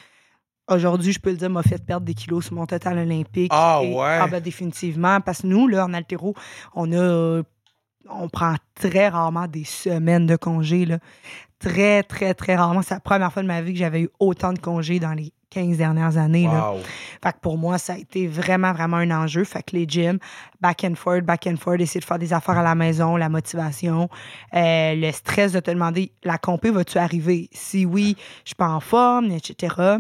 [0.71, 3.51] Aujourd'hui, je peux le dire, m'a fait perdre des kilos sur mon total olympique.
[3.55, 4.19] Ah Et- ouais?
[4.21, 5.21] Ah ben, définitivement.
[5.21, 6.35] Parce que nous, là, en altéro,
[6.75, 7.43] on a.
[8.09, 10.85] On prend très rarement des semaines de congés.
[10.87, 10.99] Là.
[11.59, 12.83] Très, très, très rarement.
[12.83, 15.33] C'est la première fois de ma vie que j'avais eu autant de congés dans les
[15.51, 16.45] 15 dernières années.
[16.47, 16.73] Là.
[16.73, 16.79] Wow.
[17.23, 19.45] Fait que pour moi, ça a été vraiment, vraiment un enjeu.
[19.45, 20.19] Fait que les gyms,
[20.61, 23.29] back and forth, back and forth, essayer de faire des affaires à la maison, la
[23.29, 24.09] motivation,
[24.55, 27.49] euh, le stress de te demander, la compé, va-tu arriver?
[27.53, 29.99] Si oui, je suis pas en forme, etc.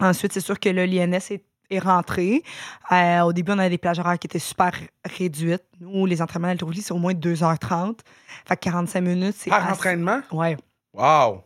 [0.00, 2.42] Ensuite, c'est sûr que là, l'INS est, est rentré.
[2.90, 4.72] Euh, au début, on avait des plages horaires qui étaient super
[5.04, 5.64] réduites.
[5.80, 7.98] Nous, les entraînements d'haltérophilie, c'est au moins 2h30.
[8.46, 10.20] Fait que 45 minutes, c'est Par assez- entraînement?
[10.32, 10.56] Ouais.
[10.94, 11.42] Wow.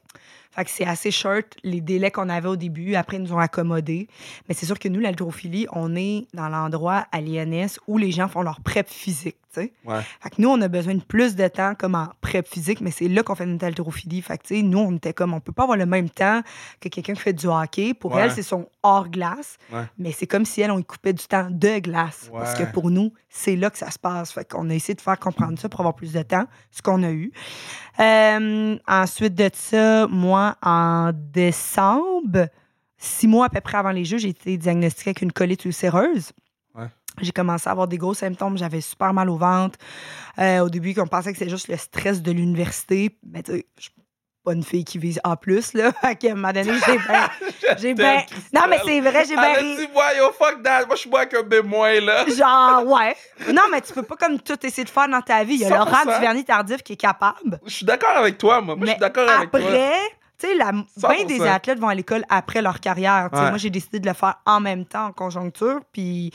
[0.52, 2.94] Fait que c'est assez short, les délais qu'on avait au début.
[2.94, 4.08] Après, ils nous ont accommodés.
[4.48, 8.26] Mais c'est sûr que nous, l'haltérophilie, on est dans l'endroit à l'INS où les gens
[8.26, 9.36] font leur prep physique,
[9.84, 10.00] Ouais.
[10.20, 12.90] Fait que nous, on a besoin de plus de temps comme en prep physique, mais
[12.90, 14.22] c'est là qu'on fait notre haltérophilie.
[14.22, 16.42] Fait que, nous, on était comme, on peut pas avoir le même temps
[16.80, 17.94] que quelqu'un qui fait du hockey.
[17.94, 18.22] Pour Ouais.
[18.22, 19.56] elle, c'est son hors-glace.
[19.72, 19.84] Ouais.
[19.98, 22.30] Mais c'est comme si elle, on lui coupait du temps de glace.
[22.32, 24.32] Parce que pour nous, c'est là que ça se passe.
[24.32, 27.02] Fait qu'on a essayé de faire comprendre ça pour avoir plus de temps, ce qu'on
[27.02, 27.32] a eu.
[28.00, 32.48] Euh, ensuite de ça, moi, en décembre,
[32.98, 36.32] six mois à peu près avant les Jeux, j'ai été diagnostiquée avec une colite ulcéreuse.
[37.20, 38.58] J'ai commencé à avoir des gros symptômes.
[38.58, 39.78] J'avais super mal au ventre.
[40.38, 43.16] Euh, au début, on pensait que c'était juste le stress de l'université.
[43.30, 43.92] Mais tu sais, je suis
[44.44, 45.36] pas une fille qui vise A+,
[45.74, 46.14] là.
[46.14, 47.28] Qu'à un moment donné, j'ai bien...
[47.78, 48.22] j'ai bien...
[48.52, 50.86] Non, mais c'est vrai, j'ai bien Elle dit, moi, yo, fuck that.
[50.86, 52.24] Moi, je suis moi avec un B- là.
[52.28, 53.16] Genre, ouais.
[53.52, 55.54] Non, mais tu peux pas comme tout essayer de faire dans ta vie.
[55.54, 55.72] Il y a 100%.
[55.74, 57.58] Laurent Duvernay Tardif qui est capable.
[57.64, 58.76] Je suis d'accord avec toi, moi.
[58.76, 59.60] Moi, je suis d'accord avec toi.
[59.60, 59.98] après,
[60.38, 61.46] Tu sais, la- bien des 100%.
[61.52, 63.30] athlètes vont à l'école après leur carrière.
[63.32, 63.48] Ouais.
[63.48, 65.80] Moi, j'ai décidé de le faire en même temps, en conjoncture.
[65.92, 66.30] Puis,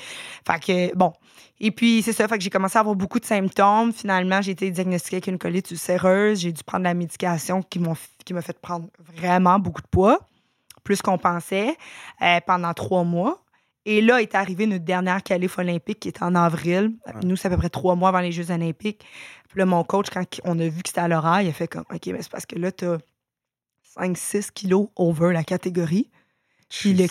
[0.47, 0.59] fait
[0.91, 1.13] que, bon.
[1.59, 2.27] Et puis, c'est ça.
[2.27, 3.93] Fait que j'ai commencé à avoir beaucoup de symptômes.
[3.93, 6.39] Finalement, j'ai été diagnostiquée avec une colite ulcéreuse.
[6.39, 10.17] J'ai dû prendre la médication qui m'a fait prendre vraiment beaucoup de poids,
[10.83, 11.77] plus qu'on pensait,
[12.23, 13.43] euh, pendant trois mois.
[13.85, 16.93] Et là est arrivée notre dernière qualif olympique qui était en avril.
[17.23, 19.03] Nous, c'est à peu près trois mois avant les Jeux olympiques.
[19.49, 21.67] Puis là, mon coach, quand on a vu que c'était à l'oral, il a fait
[21.67, 22.97] comme OK, mais c'est parce que là, tu as
[23.97, 26.09] 5-6 kilos over la catégorie.
[26.69, 27.07] Puis le,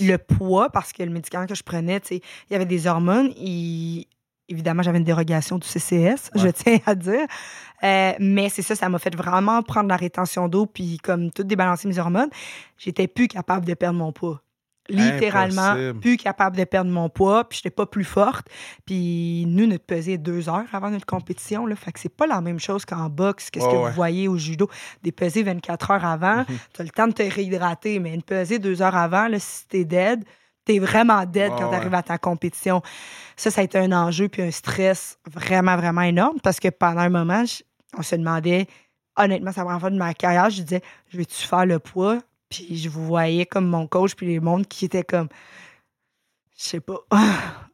[0.00, 3.32] le poids, parce que le médicament que je prenais, il y avait des hormones.
[3.36, 4.06] il-
[4.50, 7.26] Évidemment, j'avais une dérogation du CCS, je tiens à dire.
[7.84, 11.42] Euh, mais c'est ça, ça m'a fait vraiment prendre la rétention d'eau, puis comme tout
[11.44, 12.30] débalancer mes hormones.
[12.78, 14.40] J'étais plus capable de perdre mon poids.
[14.88, 16.00] Littéralement, Impossible.
[16.00, 18.46] plus capable de perdre mon poids, puis j'étais pas plus forte.
[18.86, 21.76] Puis nous, notre pesée est deux heures avant notre compétition, là.
[21.76, 23.88] Fait que c'est pas la même chose qu'en boxe, qu'est-ce Ouais, que ouais.
[23.90, 24.68] vous voyez au judo.
[25.02, 28.58] Des pesées 24 heures avant, tu as le temps de te réhydrater, mais une pesée
[28.58, 30.24] deux heures avant, là, si t'es dead,
[30.64, 31.76] t'es vraiment dead Ouais, quand ouais.
[31.76, 32.82] t'arrives à ta compétition.
[33.36, 37.00] Ça, ça a été un enjeu puis un stress vraiment, vraiment énorme parce que pendant
[37.00, 37.44] un moment,
[37.96, 38.66] on se demandait,
[39.16, 42.18] honnêtement, ça première fois de ma carrière, je disais, je vais-tu faire le poids?
[42.48, 45.28] Puis je vous voyais comme mon coach puis les mondes qui étaient comme,
[46.56, 47.18] je sais pas, OK,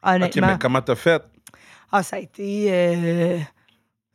[0.03, 0.47] honnêtement.
[0.47, 1.23] mais comment t'as fait?
[1.91, 3.39] Ah, ça a été euh,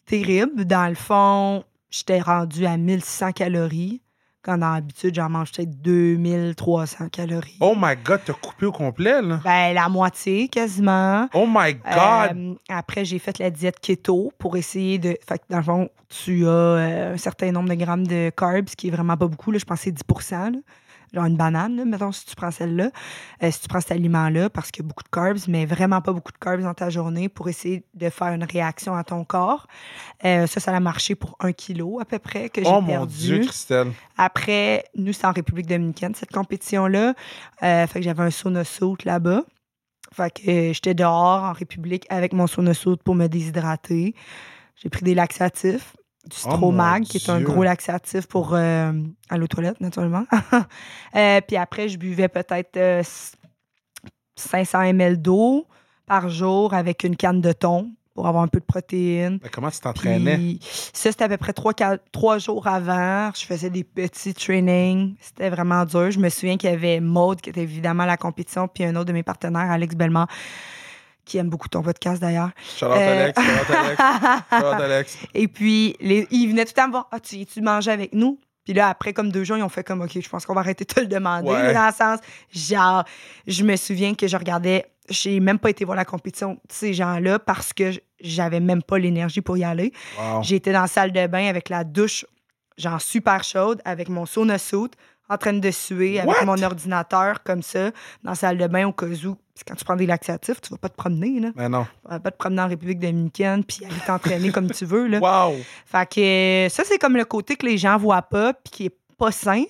[0.06, 0.64] terrible.
[0.66, 4.02] Dans le fond, j'étais rendu à 1600 calories.
[4.42, 7.58] Quand dans l'habitude, j'en mange peut-être 2300 calories.
[7.60, 9.38] Oh my God, t'as coupé au complet, là?
[9.44, 11.28] Ben, la moitié quasiment.
[11.34, 12.36] Oh my God!
[12.36, 15.18] Euh, après, j'ai fait la diète keto pour essayer de.
[15.28, 18.68] Fait que dans le fond, tu as euh, un certain nombre de grammes de carbs,
[18.70, 19.50] ce qui est vraiment pas beaucoup.
[19.50, 20.50] Là, je pense que c'est 10 là.
[21.12, 22.90] Genre une banane, là, mettons, si tu prends celle-là.
[23.42, 26.00] Euh, si tu prends cet aliment-là, parce qu'il y a beaucoup de carbs, mais vraiment
[26.00, 29.24] pas beaucoup de carbs dans ta journée pour essayer de faire une réaction à ton
[29.24, 29.66] corps.
[30.24, 32.86] Euh, ça, ça a marché pour un kilo à peu près que j'ai oh mon
[32.86, 33.16] perdu.
[33.16, 33.92] Dieu, Christelle.
[34.16, 37.14] Après, nous, c'est en République dominicaine, cette compétition-là.
[37.62, 39.42] Euh, fait que j'avais un sauna suit là-bas.
[40.12, 44.14] Fait que j'étais dehors en République avec mon sauna suit pour me déshydrater.
[44.76, 45.94] J'ai pris des laxatifs,
[46.28, 48.92] du Oh, Stromag, qui est un gros laxatif pour euh,
[49.30, 50.24] aller aux toilettes, naturellement.
[51.16, 53.02] Euh, puis après, je buvais peut-être euh,
[54.36, 55.66] 500 ml d'eau
[56.06, 59.38] par jour avec une canne de thon pour avoir un peu de protéines.
[59.42, 60.58] Mais comment tu t'entraînais?
[60.60, 63.30] Ça, c'était à peu près trois, quatre- trois jours avant.
[63.34, 65.14] Je faisais des petits trainings.
[65.20, 66.10] C'était vraiment dur.
[66.10, 68.94] Je me souviens qu'il y avait Maude, qui était évidemment à la compétition, puis un
[68.96, 70.28] autre de mes partenaires, Alex Bellemare,
[71.30, 72.50] qui aime beaucoup ton podcast d'ailleurs.
[72.82, 74.00] Euh, Alex, out Alex,
[74.52, 75.18] out Alex.
[75.34, 77.08] Et puis, les, ils venaient tout le temps me voir.
[77.12, 78.40] Ah, tu, tu manges avec nous?
[78.64, 80.60] Puis là, après, comme deux jours, ils ont fait comme, OK, je pense qu'on va
[80.62, 81.48] arrêter de te le demander.
[81.48, 81.72] Ouais.
[81.72, 82.18] Dans le sens,
[82.52, 83.04] genre,
[83.46, 86.94] je me souviens que je regardais, j'ai même pas été voir la compétition de ces
[86.94, 89.92] gens-là parce que j'avais même pas l'énergie pour y aller.
[90.18, 90.42] Wow.
[90.42, 92.26] J'étais dans la salle de bain avec la douche,
[92.76, 94.90] genre super chaude, avec mon sauna suit,
[95.30, 96.44] en train de suer, avec What?
[96.44, 97.90] mon ordinateur comme ça,
[98.22, 99.36] dans la salle de bain au cas où.
[99.36, 101.50] Parce que quand tu prends des laxatifs, tu vas pas te promener, là.
[101.54, 101.84] Mais non.
[101.84, 105.18] Tu vas pas te promener en République dominicaine, puis aller t'entraîner comme tu veux, là.
[105.22, 105.56] Wow!
[105.86, 108.96] Fait que ça, c'est comme le côté que les gens voient pas, puis qui est
[109.16, 109.64] pas sain.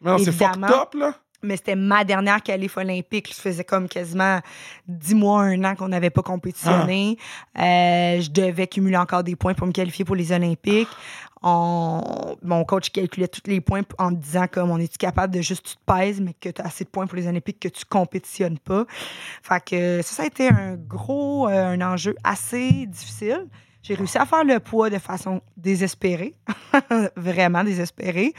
[0.00, 1.14] Mais non, c'est fucked up, là.
[1.46, 3.32] Mais c'était ma dernière qualif olympique.
[3.32, 4.40] Ça faisait comme quasiment
[4.88, 7.16] 10 mois, un an qu'on n'avait pas compétitionné.
[7.58, 10.88] Euh, je devais cumuler encore des points pour me qualifier pour les Olympiques.
[11.42, 15.40] On- Mon coach calculait tous les points en me disant comme on est-tu capable de
[15.42, 17.68] juste tu te pèses, mais que tu as assez de points pour les Olympiques que
[17.68, 18.84] tu compétitionnes pas.
[19.42, 23.46] Fait que ça, ça a été un gros, euh, un enjeu assez difficile.
[23.86, 26.34] J'ai réussi à faire le poids de façon désespérée,
[27.16, 28.32] vraiment désespérée.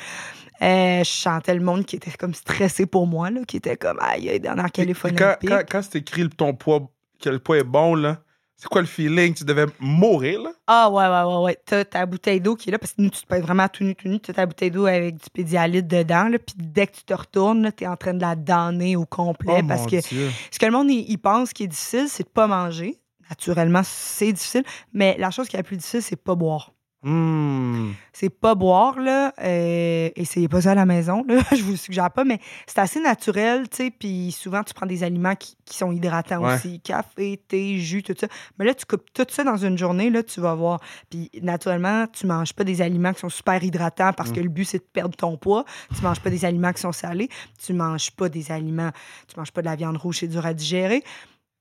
[0.62, 3.98] Euh, je chantais le monde qui était comme stressé pour moi, là, qui était comme
[4.02, 7.96] aïe, dernière puis quand, quand, quand c'est écrit ton poids, que le poids est bon,
[7.96, 8.18] là,
[8.58, 9.36] c'est quoi le feeling?
[9.36, 10.52] Tu devais mourir, là?
[10.66, 11.58] Ah ouais, ouais, ouais, ouais.
[11.66, 13.86] T'as ta bouteille d'eau qui est là, parce que nous, tu te pèses vraiment tout
[13.86, 14.20] nu, tout nu.
[14.20, 17.62] T'as ta bouteille d'eau avec du pédialyte dedans, là, puis dès que tu te retournes,
[17.62, 20.30] là, t'es en train de la donner au complet, oh parce que Dieu.
[20.52, 23.00] ce que le monde, il pense qui est difficile, c'est de pas manger.
[23.30, 24.64] Naturellement, c'est difficile,
[24.94, 26.74] mais la chose qui est la plus difficile, c'est pas boire.
[27.04, 27.92] Hmm.
[28.12, 29.32] C'est pas boire, là.
[29.44, 31.42] Euh, essayez pas ça à la maison, là.
[31.56, 33.92] Je vous le suggère pas, mais c'est assez naturel, tu sais.
[33.92, 36.56] Puis souvent, tu prends des aliments qui, qui sont hydratants Ouais.
[36.56, 36.80] aussi.
[36.82, 38.28] Café, thé, jus, tout ça.
[38.58, 40.80] Mais là, tu coupes tout ça dans une journée, là, tu vas voir.
[41.12, 44.66] Puis naturellement, tu manges pas des aliments qui sont super hydratants parce que le but,
[44.66, 45.66] c'est de perdre ton poids.
[45.96, 47.30] Tu manges pas des aliments qui sont salés.
[47.64, 48.92] Tu manges pas des aliments...
[49.28, 51.04] Tu manges pas de la viande rouge, c'est dur à digérer.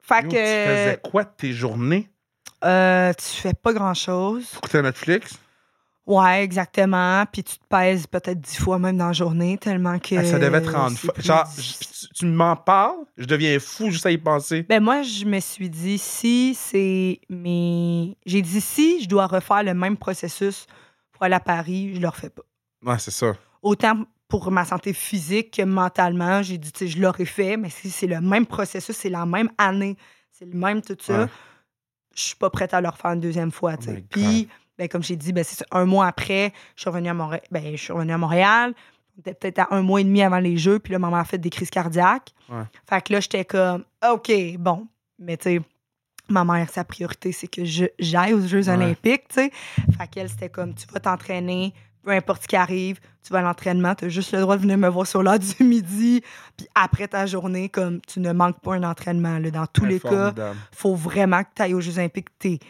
[0.06, 0.34] Fait Yo, que...
[0.34, 2.08] Tu faisais quoi de tes journées?
[2.64, 4.46] euh, tu fais pas grand-chose.
[4.50, 5.38] Tu écoutais Netflix?
[6.06, 7.24] Ouais, exactement.
[7.32, 10.14] Puis tu te pèses peut-être dix fois même dans la journée, tellement que.
[10.14, 11.08] Ah, ça devait te rendre fou.
[11.18, 14.62] Genre, tu, tu m'en parles, je deviens fou juste à y penser.
[14.62, 18.16] Ben moi, je me suis dit, si c'est mes.
[18.24, 20.66] J'ai dit, si je dois refaire le même processus
[21.12, 22.44] pour aller à Paris, je le refais pas.
[22.84, 23.32] Ouais, c'est ça.
[23.62, 26.42] autant pour ma santé physique que mentalement.
[26.42, 29.24] J'ai dit, tu sais, je l'aurais fait, mais si c'est le même processus, c'est la
[29.26, 29.96] même année,
[30.32, 31.26] c'est le même tout ça, Ouais.
[32.14, 34.48] je suis pas prête à le refaire une deuxième fois, tu Oh Puis,
[34.78, 37.42] ben, comme j'ai dit, ben, c'est un mois après, je suis revenue à Montréal.
[37.50, 38.74] Ben, je suis revenue à Montréal.
[39.24, 41.48] Peut-être à un mois et demi avant les Jeux, puis là, maman a fait des
[41.48, 42.34] crises cardiaques.
[42.50, 42.64] Ouais.
[42.86, 44.86] Fait que là, j'étais comme, OK, bon.
[45.18, 45.60] Mais tu sais,
[46.28, 48.74] ma mère, sa priorité, c'est que j'aille aux Jeux Ouais.
[48.74, 49.50] olympiques, tu sais.
[49.96, 51.72] Fait qu'elle, c'était comme, tu vas t'entraîner,
[52.06, 54.62] peu importe ce qui arrive, tu vas à l'entraînement, tu as juste le droit de
[54.62, 56.22] venir me voir sur l'heure du midi.
[56.56, 59.40] Puis après ta journée, comme, tu ne manques pas un entraînement.
[59.40, 59.50] Là.
[59.50, 60.56] Dans tous les cas, Formidable.
[60.70, 62.28] faut vraiment que tu ailles aux Jeux olympiques.
[62.38, 62.60] T'es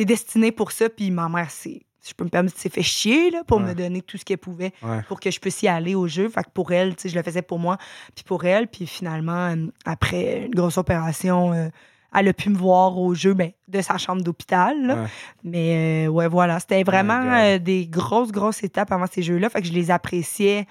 [0.00, 0.88] es destiné pour ça.
[0.88, 3.64] Puis ma mère, c'est, si je peux me permettre, s'est fait chier là, pour Ouais.
[3.64, 5.02] me donner tout ce qu'elle pouvait Ouais.
[5.06, 6.30] pour que je puisse y aller aux Jeux.
[6.30, 7.76] Fait que pour elle, tu je le faisais pour moi,
[8.14, 8.68] puis pour elle.
[8.68, 11.68] Puis finalement, euh, après une grosse opération, euh,
[12.14, 14.86] elle a pu me voir aux Jeux ben, de sa chambre d'hôpital.
[14.86, 14.94] là.
[15.02, 15.08] Ouais.
[15.44, 19.48] Mais euh, ouais, voilà, c'était vraiment euh, des grosses, grosses étapes avant ces Jeux-là.
[19.48, 20.66] Fait que je les appréciais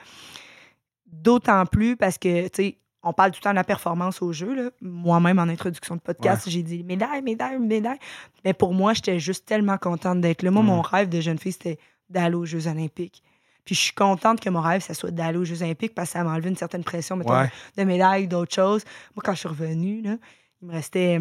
[1.11, 4.31] d'autant plus parce que, tu sais, on parle tout le temps de la performance aux
[4.31, 4.53] Jeux.
[4.55, 4.69] là.
[4.81, 7.97] Moi-même, en introduction de podcast, j'ai dit médaille, médaille, médaille.
[8.45, 10.51] Mais pour moi, j'étais juste tellement contente d'être là.
[10.51, 10.67] Moi, Mm.
[10.67, 11.79] mon rêve de jeune fille, c'était
[12.09, 13.23] d'aller aux Jeux olympiques.
[13.65, 16.13] Puis je suis contente que mon rêve, ça soit d'aller aux Jeux olympiques parce que
[16.13, 17.51] ça m'a enlevé une certaine pression, mettons, Ouais.
[17.77, 18.83] de médailles, d'autres choses.
[19.15, 20.15] Moi, quand je suis revenue, là,
[20.61, 21.19] il me restait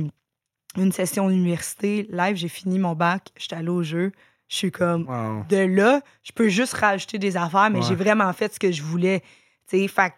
[0.76, 2.07] une session d'université.
[2.11, 4.12] Live, j'ai fini mon bac, j'étais allée aux Jeux.
[4.49, 5.45] Je suis comme, Wow.
[5.49, 7.84] de là, je peux juste rajouter des affaires, mais Ouais.
[7.88, 9.22] j'ai vraiment fait ce que je voulais.
[9.68, 10.12] Tu sais,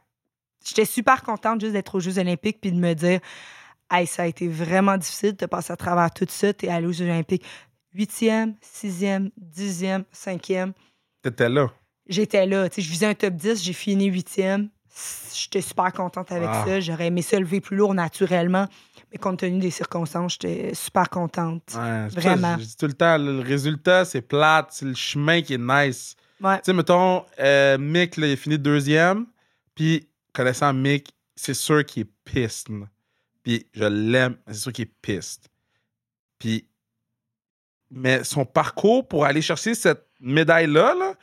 [0.64, 3.20] j'étais super contente juste d'être aux Jeux olympiques puis de me dire,
[3.90, 6.52] hey, ça a été vraiment difficile de passer à travers tout ça.
[6.54, 7.44] T'es allé aux Jeux olympiques
[7.94, 10.72] huitième, sixième, dixième, cinquième.
[11.20, 11.70] T'étais là.
[12.08, 12.68] J'étais là.
[12.70, 14.70] Tu sais, je visais un top 10, j'ai fini huitième.
[15.34, 16.64] J'étais super contente avec Wow.
[16.64, 16.80] ça.
[16.80, 18.66] J'aurais aimé ça lever plus lourd naturellement.
[19.12, 21.62] Mais compte tenu des circonstances, j'étais super contente.
[21.74, 22.56] Ouais, ça Vraiment.
[22.58, 26.16] Je dis tout le temps, le résultat, c'est plate, c'est le chemin qui est nice.
[26.40, 26.56] Ouais.
[26.58, 29.26] Tu sais, mettons, euh, Mick, là, il a fini deuxième.
[29.74, 32.68] Puis, connaissant Mick, c'est sûr qu'il est piste.
[33.42, 35.48] Puis, je l'aime, c'est sûr qu'il est piste.
[36.38, 36.66] Puis,
[37.90, 41.14] mais son parcours pour aller chercher cette médaille-là, là,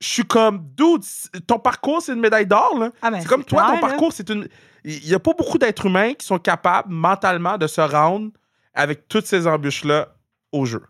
[0.00, 1.02] je suis comme, dude,
[1.46, 2.90] ton parcours, c'est une médaille d'or.
[3.02, 4.48] Ah, ben, c'est comme toi, clair, ton parcours, c'est une.
[4.84, 8.30] Il n'y a pas beaucoup d'êtres humains qui sont capables mentalement de se rendre
[8.74, 10.14] avec toutes ces embûches-là
[10.52, 10.82] au jeu.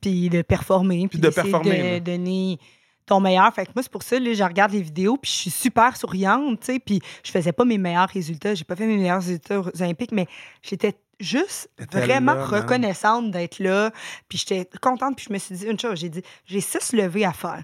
[0.00, 2.58] puis de performer, puis de performer, de donner
[3.06, 3.52] ton meilleur.
[3.54, 5.96] Fait que moi, c'est pour ça, là, je regarde les vidéos, puis je suis super
[5.96, 9.20] souriante, tu sais, puis je faisais pas mes meilleurs résultats, j'ai pas fait mes meilleurs
[9.20, 10.26] résultats aux olympiques, mais
[10.62, 13.90] j'étais juste vraiment là, reconnaissante d'être là,
[14.28, 17.24] puis j'étais contente, puis je me suis dit une chose, j'ai dit, j'ai six levées
[17.24, 17.62] à faire.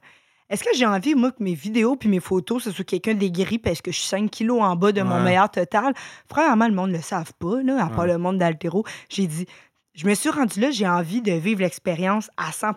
[0.52, 3.58] Est-ce que j'ai envie, moi, que mes vidéos puis mes photos, ce soit quelqu'un d'aigri
[3.58, 5.22] parce que je suis 5 kilos en bas de mon Ouais.
[5.22, 5.94] meilleur total?
[6.28, 8.08] Premièrement, le monde ne le savent pas, là, à part Ouais.
[8.12, 8.84] le monde d'Altéro.
[9.08, 9.46] J'ai dit,
[9.94, 12.72] je me suis rendue là, j'ai envie de vivre l'expérience à 100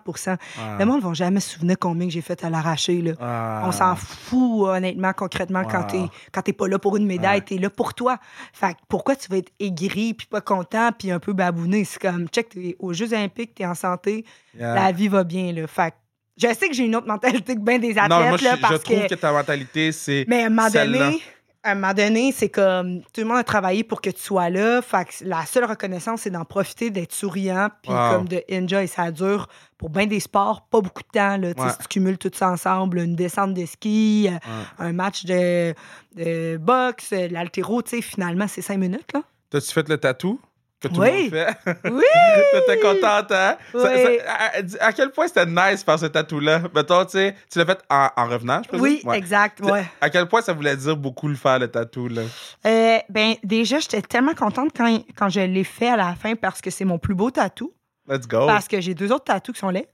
[0.58, 0.76] Ah.
[0.78, 3.02] Le monde ne va jamais se souvenir combien que j'ai fait à l'arraché.
[3.02, 3.62] Là.
[3.66, 7.44] On s'en fout, honnêtement, concrètement, quand t'es quand t'es pas là pour une médaille, Ouais.
[7.44, 8.18] t'es là pour toi.
[8.54, 11.84] Fait que pourquoi tu vas être aigri, puis pas content, puis un peu babouné?
[11.84, 14.24] C'est comme, check, t'es aux Jeux olympiques, t'es en santé,
[14.58, 14.74] Yeah.
[14.74, 15.66] la vie va bien, là.
[15.66, 15.96] Fait que
[16.36, 18.56] je sais que j'ai une autre mentalité que bien des athlètes, Non, moi, je, là,
[18.56, 19.08] je parce trouve que...
[19.08, 19.14] que...
[19.14, 20.24] ta mentalité, c'est.
[20.28, 21.22] Mais à un moment donné,
[21.62, 24.50] à un moment donné, c'est comme tout le monde a travaillé pour que tu sois
[24.50, 24.80] là.
[24.82, 28.10] Fait que la seule reconnaissance, c'est d'en profiter, d'être souriant, puis Wow.
[28.12, 28.86] comme de enjoy.
[28.86, 31.36] Ça dure pour bien des sports, pas beaucoup de temps.
[31.36, 31.70] Là, Ouais.
[31.72, 34.86] Si tu cumules tout ça ensemble, une descente de ski, euh, Ouais.
[34.90, 35.74] un match de,
[36.14, 39.12] de boxe, euh, l'altéro, tu sais, finalement, c'est cinq minutes.
[39.12, 39.22] Là.
[39.50, 40.40] T'as-tu fait le tatou?
[40.88, 41.22] Que tout Oui.
[41.22, 41.56] monde fait?
[41.90, 42.02] Oui!
[42.52, 43.56] T'étais contente, hein?
[43.74, 43.82] Oui.
[43.82, 44.44] ça- à,
[44.84, 46.62] à- à quel point c'était nice faire ce tatou-là?
[46.74, 48.82] Mettons, tu sais, tu l'as fait en, en revenant, je présume?
[48.84, 49.18] Oui, Ouais.
[49.18, 49.60] exact.
[49.60, 49.84] Ouais.
[50.00, 52.22] À quel point ça voulait dire beaucoup le faire, le tatou, là?
[52.66, 56.60] Euh, ben, déjà, j'étais tellement contente quand, quand je l'ai fait à la fin parce
[56.60, 57.72] que c'est mon plus beau tatou.
[58.08, 58.46] Let's go.
[58.46, 59.88] Parce que j'ai deux autres tatous qui sont laids.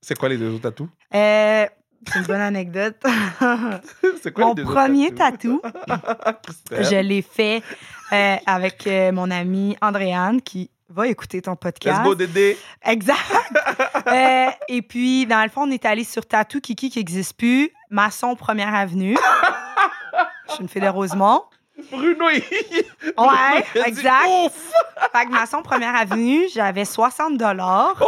[0.00, 0.88] C'est quoi les deux autres tatous?
[1.14, 1.66] Euh,
[2.06, 2.96] c'est une bonne anecdote.
[4.22, 5.60] C'est quoi Mon premier tatou,
[6.70, 7.62] je l'ai fait
[8.12, 12.02] euh, avec euh, mon amie Andréane qui va écouter ton Let's podcast.
[12.02, 12.56] go, Dédé.
[12.84, 13.18] Exact.
[14.08, 17.70] Euh, et puis, dans le fond, on est allé sur Tatou Kiki qui n'existe plus,
[17.90, 19.18] Masson Première Avenue.
[20.48, 21.42] Je suis une fille de Rosemont.
[21.90, 22.42] Bruno, il...
[23.16, 24.26] Ouais, dit exact.
[24.46, 24.72] Ouf!
[25.12, 28.02] Fait que Première Avenue, j'avais 60 dollars.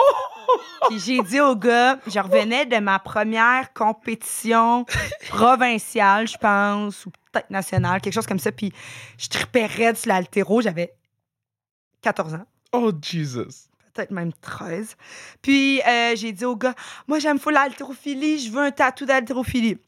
[0.88, 4.84] Puis j'ai dit au gars, je revenais de ma première compétition
[5.28, 8.50] provinciale, je pense, ou peut-être nationale, quelque chose comme ça.
[8.50, 8.72] Puis
[9.18, 10.60] je tripais raide sur l'altéro.
[10.60, 10.92] J'avais
[12.02, 13.68] 14 ans, Oh, Jesus.
[13.94, 14.96] peut-être même 13.
[15.42, 16.74] Puis euh, j'ai dit au gars,
[17.06, 19.78] moi j'aime fou l'haltérophilie, je veux un tatou d'haltérophilie.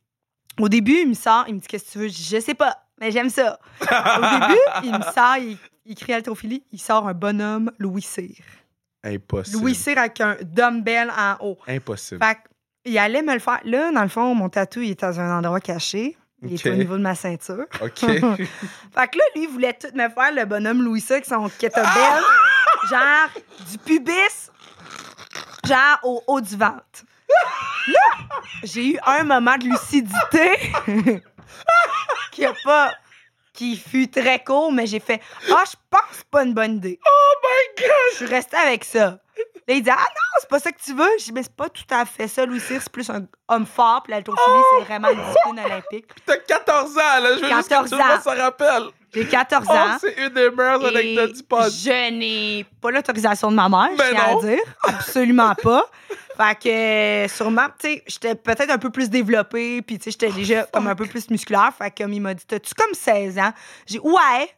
[0.60, 2.08] Au début, il me sort, il me dit Qu'est-ce que tu veux?
[2.08, 3.58] Je dis, Je sais pas, mais j'aime ça.
[3.80, 8.36] Au début, il me sort, il, il crie haltérophilie, il sort un bonhomme Louis Cyr.
[9.04, 9.58] Impossible.
[9.58, 11.58] Louis Cyr avec un dumbbell en haut.
[11.66, 12.24] Impossible.
[12.24, 12.38] Fait
[12.84, 13.60] il allait me le faire.
[13.64, 16.16] Là, dans le fond, mon tatou, il est dans un endroit caché.
[16.44, 17.66] Il est au niveau de ma ceinture.
[17.80, 17.98] OK.
[18.00, 22.22] Fait que là, lui, il voulait tout me faire, le bonhomme Louis avec son kettlebell.
[22.90, 23.28] genre,
[23.70, 24.50] du pubis,
[25.64, 27.04] genre au haut du ventre.
[27.86, 28.34] Là,
[28.64, 31.22] j'ai eu un moment de lucidité
[32.32, 32.92] qui a pas.
[33.52, 36.98] qui fut très court, mais j'ai fait Ah, je pense que pas une bonne idée.
[37.06, 37.90] oh my God!
[38.12, 39.18] Je suis restée avec ça.
[39.68, 41.08] Là, il dit Ah non, c'est pas ça que tu veux.
[41.18, 43.66] Je dis Mais c'est pas tout à fait ça, Louis Cyr, c'est plus un homme
[43.66, 46.06] fort, puis l'haltérophilie, c'est vraiment une discipline olympique.
[46.26, 47.36] T'as 14 ans, là.
[47.36, 48.20] Je veux juste que 14 tout le monde ans.
[48.22, 48.82] s'en rappelle.
[49.14, 49.98] J'ai 14 Oh, ans.
[50.00, 51.70] c'est une des meilleures anecdotes du pod.
[51.70, 54.62] je n'ai pas l'autorisation de ma mère, je tiens à dire.
[54.84, 55.86] Absolument pas.
[56.42, 60.32] Fait que sûrement, tu sais, j'étais peut-être un peu plus développée, puis tu sais, j'étais
[60.32, 61.72] déjà comme un peu plus musculaire.
[61.76, 63.52] Fait que comme il m'a dit, t'as-tu comme 16 ans?
[63.86, 64.50] J'ai dit, ouais,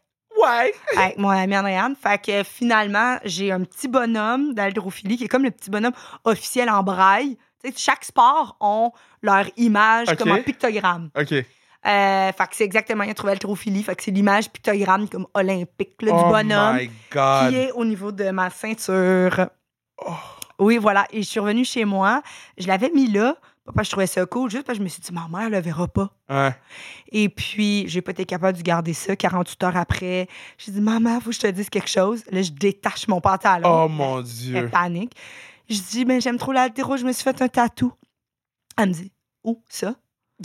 [0.43, 0.75] Ouais.
[0.97, 1.95] avec mon ami Andréane.
[1.95, 5.93] Fait que finalement, j'ai un petit bonhomme d'haltérophilie qui est comme le petit bonhomme
[6.25, 7.37] officiel en braille.
[7.63, 8.91] Tu sais, chaque sport ont
[9.23, 11.11] leur image comme en pictogramme.
[11.17, 11.33] OK.
[11.33, 13.83] Euh, fait que c'est exactement, il a trouvé haltérophilie.
[13.83, 17.51] Fait que c'est l'image pictogramme comme olympique là, du oh bonhomme my God.
[17.51, 19.49] qui est au niveau de ma ceinture.
[19.99, 20.13] Oh.
[20.59, 21.07] Oui, voilà.
[21.11, 22.23] Et je suis revenue chez moi.
[22.59, 23.37] Je l'avais mis là.
[23.67, 25.49] Pas que je trouvais ça cool, juste parce que je me suis dit, ma mère
[25.49, 26.11] le verra pas.
[26.29, 26.55] Ouais.
[27.11, 29.17] Et puis, j'ai pas été capable de garder ça.
[29.17, 30.29] 48 heures après,
[30.59, 32.25] j'ai dit, maman, faut que je te dise quelque chose.
[32.31, 33.85] Là, je détache mon pantalon.
[33.85, 34.69] Oh mon Elle Dieu.
[34.71, 35.15] panique.
[35.71, 37.91] Je dis, ben, j'aime trop l'altéro, je me suis fait un tatou.
[38.77, 39.13] Elle me dit,
[39.45, 39.95] où ça?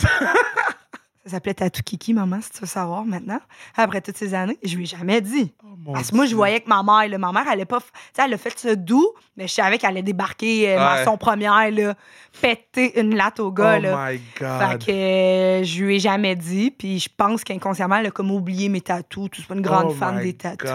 [1.24, 3.40] ça s'appelait Tatou Kiki, maman, si tu veux savoir maintenant.
[3.76, 5.52] Après toutes ces années, je lui ai jamais dit.
[5.62, 7.82] Oh Parce que moi, je voyais que ma mère, là, ma mère, elle, pas, f-
[7.92, 9.06] tu sais, elle a fait ça doux,
[9.36, 11.04] mais je savais qu'elle allait débarquer euh, Ouais.
[11.04, 11.94] dans son première, là,
[12.40, 13.76] péter une latte au gars.
[13.78, 14.12] Oh là.
[14.12, 14.84] my Fait God.
[14.86, 18.68] que euh, je lui ai jamais dit, puis je pense qu'inconsciemment, elle a comme oublié
[18.70, 19.28] mes tatous.
[19.32, 20.70] Je suis pas une grande Oh fan des tatous.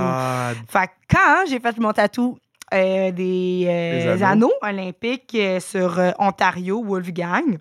[0.69, 2.37] Fait que quand j'ai fait mon tatou
[2.75, 4.51] euh, des, euh, Des anneaux.
[4.61, 7.57] olympiques euh, sur Ontario, Wolfgang,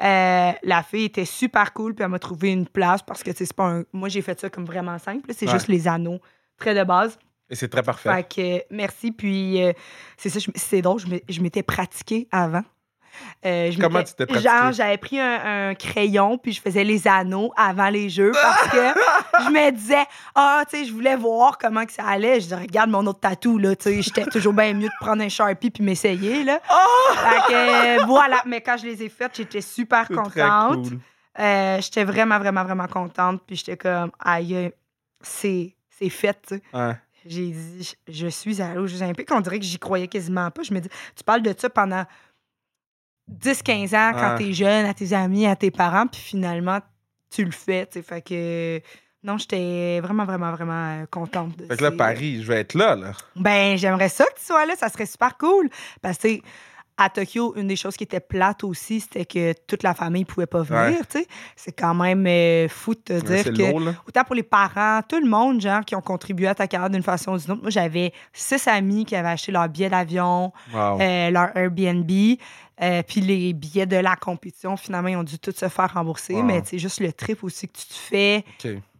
[0.00, 3.64] la fille était super cool, puis elle m'a trouvé une place parce que c'est pas
[3.64, 3.84] un.
[3.92, 5.52] Moi, j'ai fait ça comme vraiment simple, c'est Ouais.
[5.52, 6.20] juste les anneaux,
[6.58, 7.18] très de base.
[7.50, 8.12] Et c'est très parfait.
[8.14, 8.28] Fait
[8.68, 9.10] que merci.
[9.10, 9.58] Puis
[10.18, 12.62] c'est ça, c'est drôle, je m'étais pratiquée avant.
[13.44, 14.48] Euh, je Comment tu t'es pratiquée?
[14.48, 18.68] Genre, j'avais pris un, un crayon, puis je faisais les anneaux avant les jeux parce
[18.68, 18.76] que
[19.44, 20.04] je me disais,
[20.34, 22.40] ah, tu sais, je voulais voir comment que ça allait.
[22.40, 25.22] Je disais, regarde mon autre tatou, là, tu sais, j'étais toujours bien mieux de prendre
[25.22, 26.60] un Sharpie puis m'essayer, là.
[27.14, 30.88] Fait que euh, voilà, mais quand je les ai faites, j'étais super contente.
[30.88, 30.98] cool.
[31.38, 33.42] Euh, j'étais vraiment, vraiment, vraiment contente.
[33.46, 34.72] Puis j'étais comme, aïe,
[35.20, 36.62] c'est c'est fait, tu sais.
[36.72, 36.94] Ouais.
[37.26, 39.28] J'ai dit, je suis allée aux Jeux Olympiques.
[39.32, 40.62] On dirait que j'y croyais quasiment pas.
[40.62, 42.04] Je me dis, tu parles de ça pendant
[43.28, 44.38] 10-15 ans quand Ouais.
[44.38, 46.78] t'es jeune, à tes amis, à tes parents, puis finalement,
[47.30, 47.86] tu le fais.
[47.86, 48.02] tu sais.
[48.02, 48.80] Fait que,
[49.22, 52.60] non, j'étais vraiment, vraiment, vraiment euh, contente de Fait que là, ces- Paris, je vais
[52.60, 53.12] être là, là.
[53.36, 54.74] Ben, j'aimerais ça que tu sois là.
[54.76, 55.68] Ça serait super cool.
[56.00, 56.28] Parce que,
[57.00, 60.46] à Tokyo, une des choses qui était plate aussi, c'était que toute la famille pouvait
[60.46, 61.06] pas venir, Ouais.
[61.08, 61.26] tu sais.
[61.54, 65.00] C'est quand même euh, fou de te Ouais, dire que lourd, autant pour les parents,
[65.08, 67.62] tout le monde, genre, qui ont contribué à ta carrière d'une façon ou d'une autre.
[67.62, 71.00] Moi, j'avais six amis qui avaient acheté leur billet d'avion, Wow.
[71.00, 72.10] euh, leur Airbnb,
[72.82, 76.34] euh, puis les billets de la compétition, finalement, ils ont dû tout se faire rembourser.
[76.34, 76.42] Wow.
[76.42, 78.44] Mais c'est juste le trip aussi que tu te fais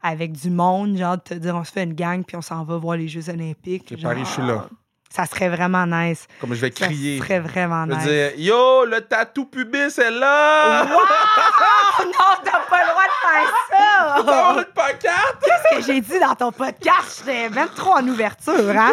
[0.02, 2.64] avec du monde, genre, de te dire, on se fait une gang, puis on s'en
[2.64, 3.88] va voir les Jeux Olympiques.
[3.92, 4.68] Ok, genre, Paris, je suis là.
[5.10, 6.26] Ça serait vraiment nice.
[6.38, 7.18] Comme je vais Ça crier.
[7.18, 8.36] serait vraiment Je vais nice.
[8.36, 10.84] dire, yo, le tatou pubis est là!
[10.84, 10.90] Wow!
[12.04, 14.58] non, t'as pas le droit de faire ça!
[14.58, 15.38] une pancarte?
[15.42, 17.22] Qu'est-ce que j'ai dit dans ton podcast?
[17.24, 18.92] J'étais même trop en ouverture, hein?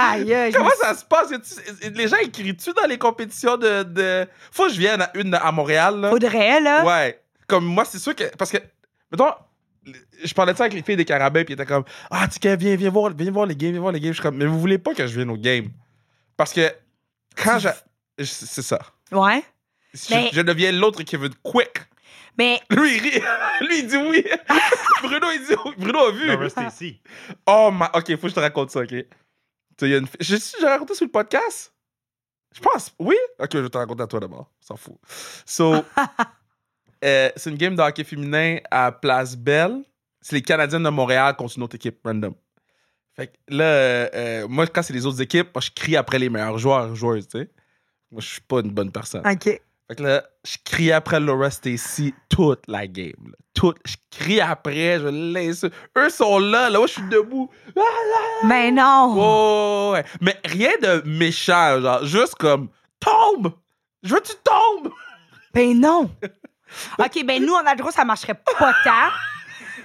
[0.00, 0.52] Aïe, aïe.
[0.52, 1.30] Comment ça se passe?
[1.82, 4.26] Les gens écrivent-tu dans les compétitions de, de...
[4.52, 6.10] Faut que je vienne à une à Montréal, là.
[6.10, 6.84] Faudrait, là.
[6.84, 7.20] Ouais.
[7.46, 8.24] Comme moi, c'est sûr que.
[8.36, 8.58] Parce que.
[9.10, 9.32] Mettons.
[10.22, 12.38] Je parlais de ça avec les filles des carabins, puis ils étaient comme Ah, tu
[12.40, 14.10] sais, viens, viens voir, viens voir les games, viens voir les games.
[14.12, 15.68] Je suis comme Mais vous voulez pas que je vienne aux games?
[16.36, 16.70] Parce que
[17.36, 17.68] quand je.
[18.24, 18.78] C'est ça.
[19.10, 19.42] Ouais.
[19.94, 21.80] Je, Mais- je deviens l'autre Kevin Quick.
[22.38, 23.22] Mais Lui, il rit.
[23.66, 24.24] Lui, il dit oui.
[25.02, 25.72] Bruno, il dit oui.
[25.78, 26.26] Bruno a vu.
[26.26, 27.00] Laura Stacy.
[27.46, 27.90] Oh, ma...
[27.94, 28.94] ok, faut que je te raconte ça, ok.
[29.86, 31.72] Il y a une J'ai raconté sur le podcast?
[32.54, 32.92] Je pense.
[32.98, 33.16] Oui?
[33.38, 34.50] Ok, je vais te raconter à toi d'abord.
[34.60, 34.96] S'en fout.
[35.46, 35.74] So,
[37.04, 39.82] euh, c'est une game de hockey féminin à Place Belle.
[40.20, 42.34] C'est les Canadiennes de Montréal contre une autre équipe random.
[43.14, 46.18] Fait que là, euh, euh, moi, quand c'est les autres équipes, moi, je crie après
[46.18, 47.50] les meilleurs joueurs, joueuses, tu sais.
[48.10, 49.26] Moi, je suis pas une bonne personne.
[49.26, 49.60] OK.
[49.90, 53.10] Fait que là, je crie après Laura Stacy toute la game.
[53.26, 53.36] là.
[53.54, 53.76] Toute.
[53.84, 55.74] Je crie après, je l'insulte.
[55.98, 57.50] Eux sont là, là, moi, je suis debout.
[58.46, 59.16] Mais non.
[59.18, 60.04] Oh, ouais.
[60.20, 62.68] Mais rien de méchant, genre, juste comme
[63.00, 63.52] tombe!
[64.04, 64.92] Je veux que tu tombes!
[65.52, 66.08] Ben non.
[67.00, 69.08] OK, ben nous, en Aldro, ça marcherait pas tant.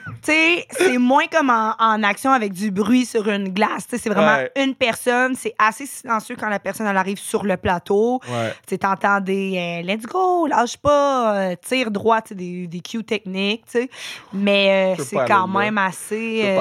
[0.05, 3.85] Tu sais, c'est moins comme en, en action avec du bruit sur une glace.
[3.89, 4.51] C'est vraiment Ouais.
[4.55, 5.33] une personne.
[5.35, 8.19] C'est assez silencieux quand la personne elle arrive sur le plateau.
[8.29, 8.51] Ouais.
[8.67, 13.03] Tu sais, t'entends des euh, let's go, lâche pas, euh, tire droit, des, des cues
[13.03, 13.89] techniques, tu sais.
[14.33, 15.59] Mais euh, c'est quand là.
[15.59, 16.55] même assez.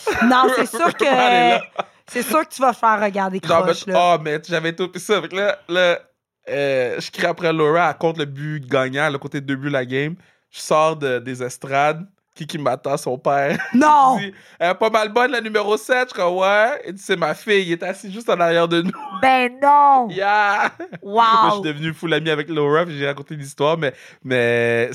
[0.24, 1.04] Non, c'est sûr que.
[2.06, 4.14] C'est sûr que tu vas faire regarder croche, mais, là.
[4.16, 5.20] oh, mais j'avais tout ça.
[5.20, 5.98] Que là, là
[6.48, 9.72] je crie après Laura, elle compte le but gagnant, le côté de deux buts de
[9.74, 10.14] la game.
[10.50, 12.04] Je sors de- des estrades.
[12.40, 13.58] Qui qui m'attend, son père.
[13.74, 14.16] Non!
[14.18, 16.08] Il dit, Elle est pas mal bonne, la numéro 7.
[16.08, 16.82] Je crois, ouais.
[16.86, 17.66] Il dit, c'est ma fille.
[17.66, 18.90] Il est assis juste en arrière de nous.
[19.20, 20.08] Ben non!
[20.08, 20.72] Yeah!
[21.02, 21.52] Moi, je Wow!
[21.62, 23.92] suis devenu full ami avec Laura, puis j'ai raconté l'histoire, mais.
[24.24, 24.90] mais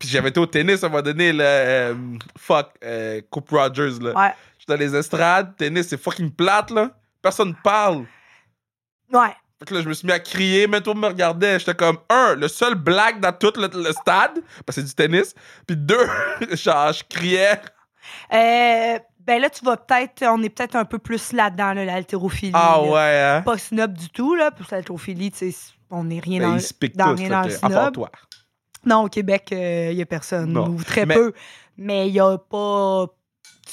[0.00, 1.44] puis j'avais été au tennis à un moment donné, là.
[1.44, 1.94] euh,
[2.36, 4.12] fuck, euh, Coupe Rogers, là.
[4.18, 4.34] Ouais.
[4.58, 6.90] Je suis dans les estrades, tennis, c'est fucking plate, là.
[7.22, 8.06] Personne parle.
[9.12, 9.36] Ouais.
[9.58, 11.58] Fait que là, je me suis mis à crier, mais tout le monde me regardait.
[11.58, 14.94] J'étais comme, un, le seul black dans tout le, le stade, parce que c'est du
[14.94, 15.34] tennis.
[15.66, 16.06] Puis deux,
[16.52, 17.60] genre, je criais.
[18.32, 20.22] Euh, ben là, tu vas peut-être.
[20.26, 22.52] On est peut-être un peu plus là-dedans, là, l'haltérophilie.
[22.54, 22.90] Ah là.
[22.90, 23.42] ouais, hein?
[23.42, 24.50] Pas snob du tout, là.
[24.50, 25.56] Puis l'haltérophilie, tu sais,
[25.90, 27.94] on n'est rien Ben, dans, ils dans tous, rien dans le que, à part snob.
[27.94, 28.10] toi.
[28.86, 30.68] Non, au Québec, il n'y a personne, Non.
[30.68, 31.32] ou très Mais- peu.
[31.76, 33.06] Mais il n'y a pas.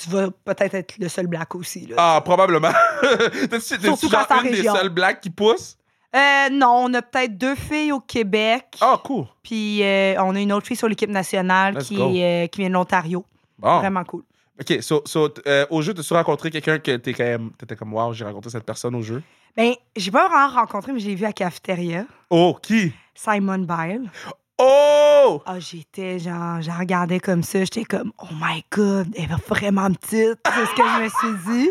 [0.01, 1.87] Tu vas peut-être être le seul black aussi.
[1.87, 1.95] Là.
[1.97, 2.71] Ah, probablement.
[3.49, 4.75] T'es-tu quand genre une des région.
[4.75, 5.77] seules blacks qui poussent?
[6.15, 8.65] Euh, non, on a peut-être deux filles au Québec.
[8.79, 9.25] Ah, cool.
[9.43, 12.69] Puis euh, on a une autre fille sur l'équipe nationale Let's qui, euh, qui vient
[12.69, 13.25] de l'Ontario.
[13.57, 13.79] Bon.
[13.79, 14.23] Vraiment cool.
[14.59, 15.03] OK, so,
[15.47, 18.49] euh, au jeu, t'as-tu rencontré quelqu'un que t'es quand même, t'étais comme, wow, j'ai rencontré
[18.49, 19.21] cette personne au jeu?
[19.57, 22.05] Ben, j'ai pas vraiment rencontré, mais je l'ai vu à la cafétéria.
[22.29, 22.93] Oh, qui?
[23.13, 24.09] Simon Bile.
[24.57, 25.41] Oh!
[25.45, 29.47] Ah, j'étais genre, je la regardais comme ça, j'étais comme, oh my god, elle est
[29.49, 30.39] vraiment petite.
[30.45, 31.69] C'est ce que je me suis dit.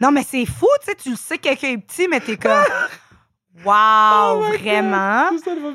[0.00, 2.52] Non, mais c'est fou, tu sais, tu le sais, quelqu'un est petit, mais t'es comme,
[3.64, 5.30] wow, Oh vraiment.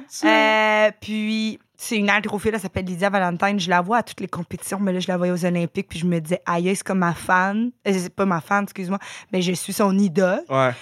[0.07, 0.27] Ça.
[0.27, 3.59] Euh, puis, c'est une haltérophile, elle s'appelle Lydia Valentine.
[3.59, 5.99] Je la vois à toutes les compétitions, mais là, je la voyais aux Olympiques, puis
[5.99, 7.71] je me disais, aïe, c'est comme ma fan.
[7.87, 8.99] Euh, c'est pas ma fan, excuse-moi,
[9.31, 10.41] mais je suis son idole.
[10.49, 10.73] Ouais.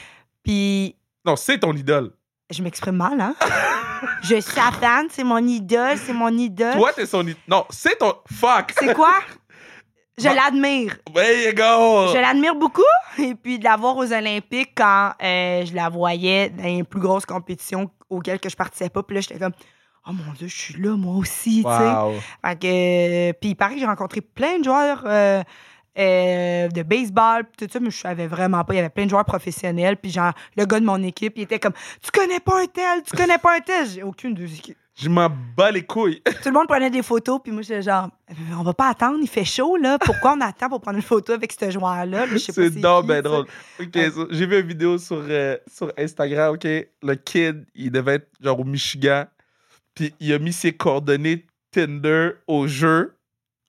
[0.41, 0.95] Puis,
[1.25, 2.11] Non, c'est ton idole.
[2.49, 3.35] Je m'exprime mal, hein?
[4.21, 6.75] je suis sa fan, c'est mon idole, c'est mon idole.
[6.75, 7.41] Toi, t'es son idole.
[7.47, 8.13] Non, c'est ton.
[8.31, 8.73] Fuck!
[8.77, 9.13] C'est quoi?
[10.17, 10.95] Je l'admire.
[11.13, 12.13] There you go!
[12.13, 12.81] Je l'admire beaucoup.
[13.17, 17.01] Et puis de la voir aux Olympiques quand euh, je la voyais dans les plus
[17.01, 19.03] grosses compétitions auxquelles que je participais pas.
[19.03, 19.51] Puis là, j'étais comme,
[20.07, 22.21] oh mon Dieu, je suis là, moi aussi, tu sais.
[22.45, 22.67] Fait que,
[23.29, 25.43] euh, puis il paraît que j'ai rencontré plein de joueurs euh,
[25.97, 28.73] euh, de baseball, pis tout ça, mais je savais vraiment pas.
[28.73, 31.43] Il y avait plein de joueurs professionnels, puis genre, le gars de mon équipe, il
[31.43, 33.87] était comme, tu connais pas un tel, tu connais pas un tel.
[33.87, 34.45] J'ai aucune de
[34.95, 36.21] Je m'en bats les couilles.
[36.43, 38.09] Tout le monde prenait des photos, puis moi, j'étais genre,
[38.59, 39.97] on va pas attendre, il fait chaud, là.
[39.97, 42.25] Pourquoi on attend pour prendre une photo avec ce joueur-là?
[42.37, 43.45] C'est donc ben drôle.
[43.79, 46.65] Ok, so, j'ai vu une vidéo sur, euh, sur Instagram, ok?
[47.03, 49.25] Le kid, il devait être genre au Michigan.
[49.93, 53.15] Puis il a mis ses coordonnées Tinder au jeu.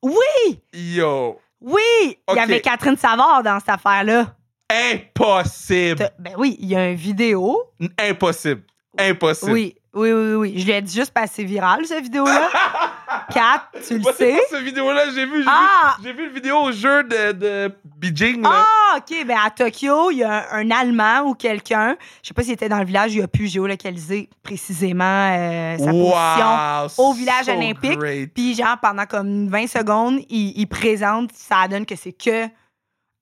[0.02, 0.60] Oui!
[0.72, 1.40] Yo!
[1.60, 2.18] Oui!
[2.30, 4.34] Il y avait Catherine Savard dans cette affaire-là.
[4.70, 6.10] Impossible!
[6.18, 7.62] Ben oui, il y a une vidéo.
[7.98, 8.62] Impossible!
[8.98, 9.52] Impossible!
[9.52, 10.54] Oui, oui, oui, oui.
[10.60, 12.48] Je l'ai dit juste passé viral, cette vidéo-là.
[13.32, 14.32] Kat, tu le Moi, sais.
[14.36, 15.96] pas cette vidéo-là, j'ai vu, j'ai Ah!
[15.98, 18.50] vu, j'ai vu une vidéo au jeu de, de Beijing, là.
[18.64, 19.26] Ah, OK.
[19.26, 22.52] Ben, à Tokyo, il y a un, un Allemand ou quelqu'un, je sais pas s'il
[22.52, 27.04] était dans le village, il a pu géolocaliser précisément euh, sa position.
[27.04, 27.98] au village so olympique.
[27.98, 28.32] great.
[28.34, 32.46] Puis, genre, pendant comme 20 secondes, il, il présente, ça donne que c'est que,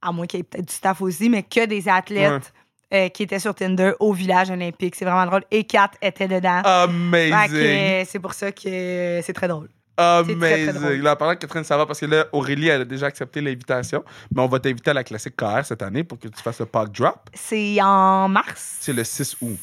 [0.03, 2.53] à moins qu'il y ait peut-être du staff aussi, mais que des athlètes
[2.95, 4.95] euh, qui étaient sur Tinder au village olympique.
[4.95, 5.43] C'est vraiment drôle.
[5.51, 6.63] Et Kat était dedans.
[6.65, 8.05] Amazing!
[8.07, 9.69] c'est pour ça que c'est très drôle.
[9.97, 10.85] très, très drôle.
[10.87, 11.03] Amazing.
[11.03, 14.43] Là, parlant de Catherine Savard, parce que là, Aurélie, elle a déjà accepté l'invitation, mais
[14.43, 16.91] on va t'inviter à la classique KR cette année pour que tu fasses le park
[16.93, 17.31] drop.
[17.35, 18.79] C'est en mars.
[18.81, 19.59] C'est le 6 août.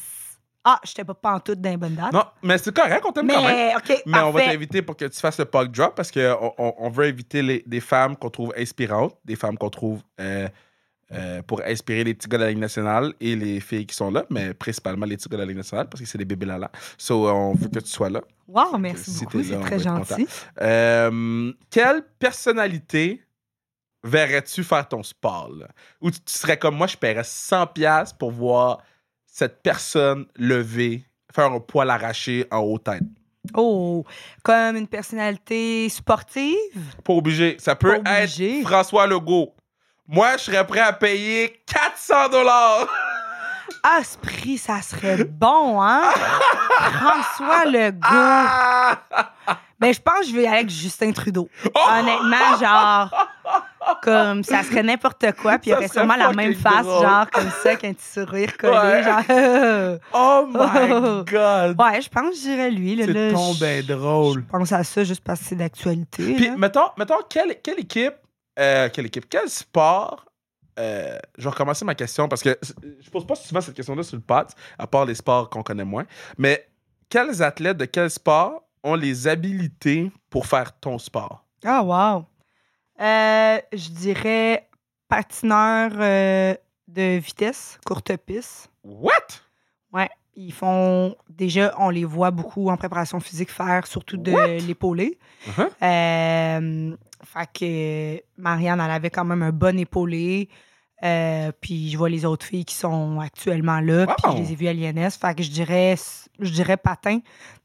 [0.64, 2.12] Ah, je n'étais pas pantoute dans les bonnes dates.
[2.12, 3.56] Non, mais c'est correct, on t'aime quand même.
[3.56, 6.54] mais, OK, Mais on va t'inviter pour que tu fasses le park drop parce qu'on
[6.56, 10.46] on, on veut inviter les- des femmes qu'on trouve inspirantes, des femmes qu'on trouve euh,
[11.12, 14.10] euh, pour inspirer les petits gars de la Ligue nationale et les filles qui sont
[14.10, 16.46] là, mais principalement les petits gars de la Ligue nationale parce que c'est des bébés
[16.46, 18.20] là So, euh, on veut que tu sois là.
[18.48, 20.26] Wow, merci Si beaucoup, c'est très gentil.
[20.60, 23.22] Euh, quelle personnalité
[24.04, 25.50] verrais-tu faire ton sport?
[25.58, 25.68] là?
[26.00, 28.82] Ou tu, tu serais comme moi, je paierais 100$ pour voir
[29.26, 31.04] cette personne lever,
[31.34, 33.02] faire un poil arraché en haut tête?
[33.54, 34.04] Oh,
[34.44, 36.54] comme une personnalité sportive?
[37.04, 37.56] Pas obligé.
[37.58, 38.60] Ça peut Pas obligé.
[38.60, 39.54] être François Legault.
[40.08, 42.86] Moi, je serais prêt à payer 400 dollars.
[43.84, 46.02] Ah, ce prix, ça serait bon, hein?
[47.00, 47.98] François Legault.
[48.04, 48.96] Ah!
[49.80, 51.48] Ben, je pense que je vais y aller avec Justin Trudeau.
[51.74, 51.80] Oh!
[51.90, 53.28] Honnêtement, genre,
[54.02, 57.02] comme ça serait n'importe quoi, puis il y aurait sûrement la même face, drôle.
[57.04, 59.02] genre, comme ça, qu'un petit sourire collé, Ouais.
[59.02, 59.98] genre.
[60.12, 61.80] Oh my God!
[61.80, 62.94] ouais, je pense que je dirais lui.
[62.94, 64.44] Là, C'est je- bien drôle.
[64.48, 66.34] Je pense à ça juste parce que c'est d'actualité.
[66.34, 66.90] Puis, mettons
[67.28, 68.14] quelle, quelle équipe
[68.58, 69.28] Euh, quelle équipe?
[69.28, 70.26] Quel sport?
[70.78, 72.58] Euh, je vais recommencer ma question parce que
[73.00, 74.46] je pose pas souvent cette question-là sur le pod,
[74.78, 76.06] à part les sports qu'on connaît moins.
[76.38, 76.66] Mais
[77.08, 81.44] quels athlètes de quel sport ont les habilités pour faire ton sport?
[81.64, 82.24] Ah, wow.
[83.00, 84.68] Euh, je dirais
[85.08, 86.54] patineur euh,
[86.88, 88.70] de vitesse, courte piste.
[88.82, 89.12] What?
[89.92, 90.08] Ouais.
[90.34, 91.14] Ils font.
[91.28, 95.18] Déjà, on les voit beaucoup en préparation physique faire, surtout de l'épaulé.
[95.46, 95.68] Uh-huh.
[95.82, 100.48] Euh, fait que Marianne, elle avait quand même un bon épaulé.
[101.04, 104.06] Euh, puis je vois les autres filles qui sont actuellement là.
[104.06, 105.10] Puis je les ai vues à l'INS.
[105.20, 105.96] Fait que je dirais,
[106.38, 107.18] je dirais patin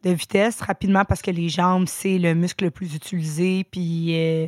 [0.04, 3.64] de vitesse rapidement parce que les jambes, c'est le muscle le plus utilisé.
[3.66, 4.48] Puis euh,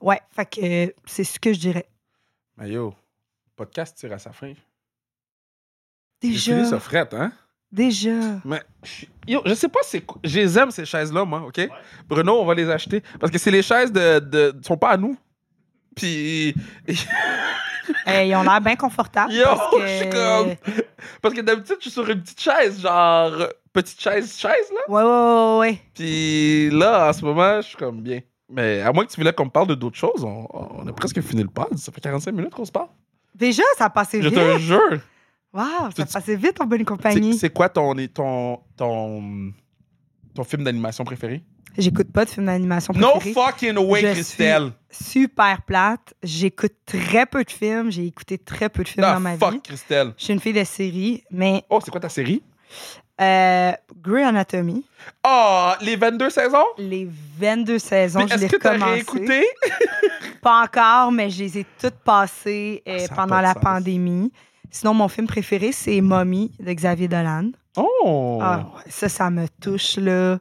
[0.00, 1.86] ouais, fait que euh, c'est ce que je dirais.
[2.56, 4.52] Mais yo, le podcast tire à sa fin.
[6.20, 6.64] Déjà.
[6.64, 7.32] ça frette, hein?
[7.72, 8.10] Déjà.
[8.44, 10.18] Mais je- yo, je sais pas c'est quoi.
[10.22, 11.60] Je les aime ces chaises-là, moi, OK?
[12.06, 13.02] Bruno, on va les acheter.
[13.18, 14.18] Parce que c'est les chaises de.
[14.18, 15.16] de sont pas à nous.
[15.96, 16.54] Puis.
[18.08, 19.32] Euh, ils ont l'air bien confortables.
[19.32, 19.80] Yo, parce que...
[19.86, 20.54] je suis comme.
[21.20, 23.32] Parce que d'habitude, je suis sur une petite chaise, genre.
[23.72, 24.80] Petite chaise, chaise, là.
[24.88, 25.78] Ouais, ouais, ouais, ouais.
[25.94, 28.20] Puis là, en ce moment, je suis comme bien.
[28.48, 30.92] Mais à moins que tu voulais qu'on me parle de d'autres choses, on, on a
[30.92, 31.76] presque fini le pod.
[31.78, 32.88] Ça fait 45 minutes qu'on se parle.
[33.34, 34.38] Déjà, ça a passé Je vite.
[34.38, 35.00] te jure.
[35.52, 37.36] Wow, ça passé vite en bonne compagnie.
[37.36, 39.52] c'est quoi ton, ton, ton,
[40.34, 41.42] ton film d'animation préféré?
[41.76, 43.32] J'écoute pas de films d'animation No préférés.
[43.34, 44.72] fucking way, Je Christelle.
[44.90, 46.14] super plate.
[46.22, 47.90] J'écoute très peu de films.
[47.90, 49.60] J'ai écouté très peu de films Ah, dans ma fuck, vie.
[49.62, 50.12] Christelle.
[50.18, 52.42] Je suis une fille de série, mais Oh, c'est quoi ta série?
[53.20, 53.72] euh,
[54.02, 54.84] Grey Anatomy,
[55.26, 56.64] Oh, les 22 saisons?
[56.78, 60.38] les 22 saisons, Mais je Est-ce l'ai que?
[60.42, 63.62] Pas encore, mais je les ai toutes passées euh, Ah, a pendant la sens.
[63.62, 64.32] pandémie.
[64.72, 67.50] Sinon, mon film préféré, c'est Mommy de Xavier Dolan.
[67.76, 68.38] Oh!
[68.42, 70.38] Ah, ça, ça me touche, là.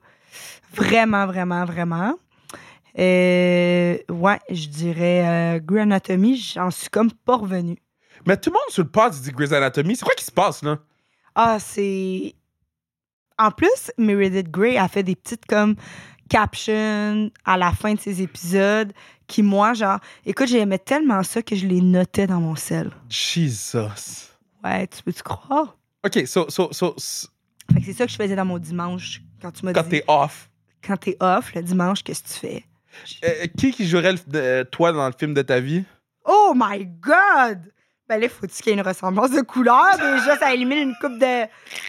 [0.73, 2.15] Vraiment, vraiment, vraiment.
[2.97, 7.77] Euh, ouais, je dirais euh, Grey Anatomy, j'en suis comme pas revenue.
[8.25, 9.97] Mais tout le monde sur le pod dit Grey's Anatomy.
[9.97, 10.79] C'est quoi qui se passe, là?
[11.35, 12.33] Ah, c'est.
[13.37, 15.75] En plus, Meredith Grey a fait des petites comme
[16.29, 18.93] captions à la fin de ses épisodes
[19.31, 22.91] qui, moi, genre, écoute, j'aimais tellement ça que je les notais dans mon sel.
[23.09, 24.27] Jesus.
[24.63, 25.77] Ouais, tu peux-tu croire?
[26.05, 27.27] OK, so, so, so, s-
[27.73, 29.89] Fait que c'est ça que je faisais dans mon dimanche quand tu m'as quand dit.
[29.89, 30.49] t'es off,
[30.85, 32.65] Quand t'es off, le dimanche, qu'est-ce que tu fais?
[33.23, 35.83] euh, qui qui jouerait le- de- toi dans le film de ta vie?
[36.25, 37.71] Oh my God!
[38.09, 39.95] Ben là, faut-tu qu'il y ait une ressemblance de couleur?
[39.97, 41.45] Déjà, ça élimine une coupe de-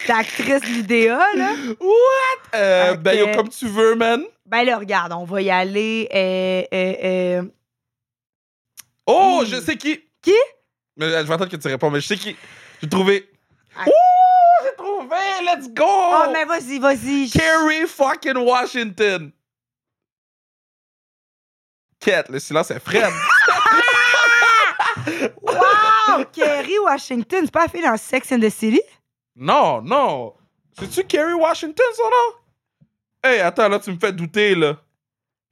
[0.07, 1.51] d'actrices de l'idéa, là.
[1.81, 2.55] What?
[2.55, 4.23] Euh, ben, yo, comme tu veux, man.
[4.47, 6.09] Ben là, regarde, on va y aller.
[6.15, 7.43] euh, euh, euh,
[9.07, 9.47] Oh, Hmm.
[9.47, 10.01] je sais qui.
[10.23, 10.35] Qui?
[10.97, 12.37] Mais, euh, je vais attendre que tu réponds, mais je sais qui.
[12.81, 13.29] J'ai trouvé.
[13.77, 13.85] Ah.
[13.89, 15.17] Oh, j'ai trouvé.
[15.45, 15.85] Let's go.
[15.87, 17.31] Oh, mais vas-y, vas-y.
[17.31, 19.33] Kerry fucking Washington.
[21.99, 23.11] Kate, le silence est Fred.
[26.33, 28.81] Kerry Washington, c'est pas la fille dans Sex and the City?
[29.37, 30.35] non, non.
[30.79, 32.39] C'est-tu Kerry Washington, son nom?
[33.23, 34.79] Hey, attends, là, tu me fais douter, là.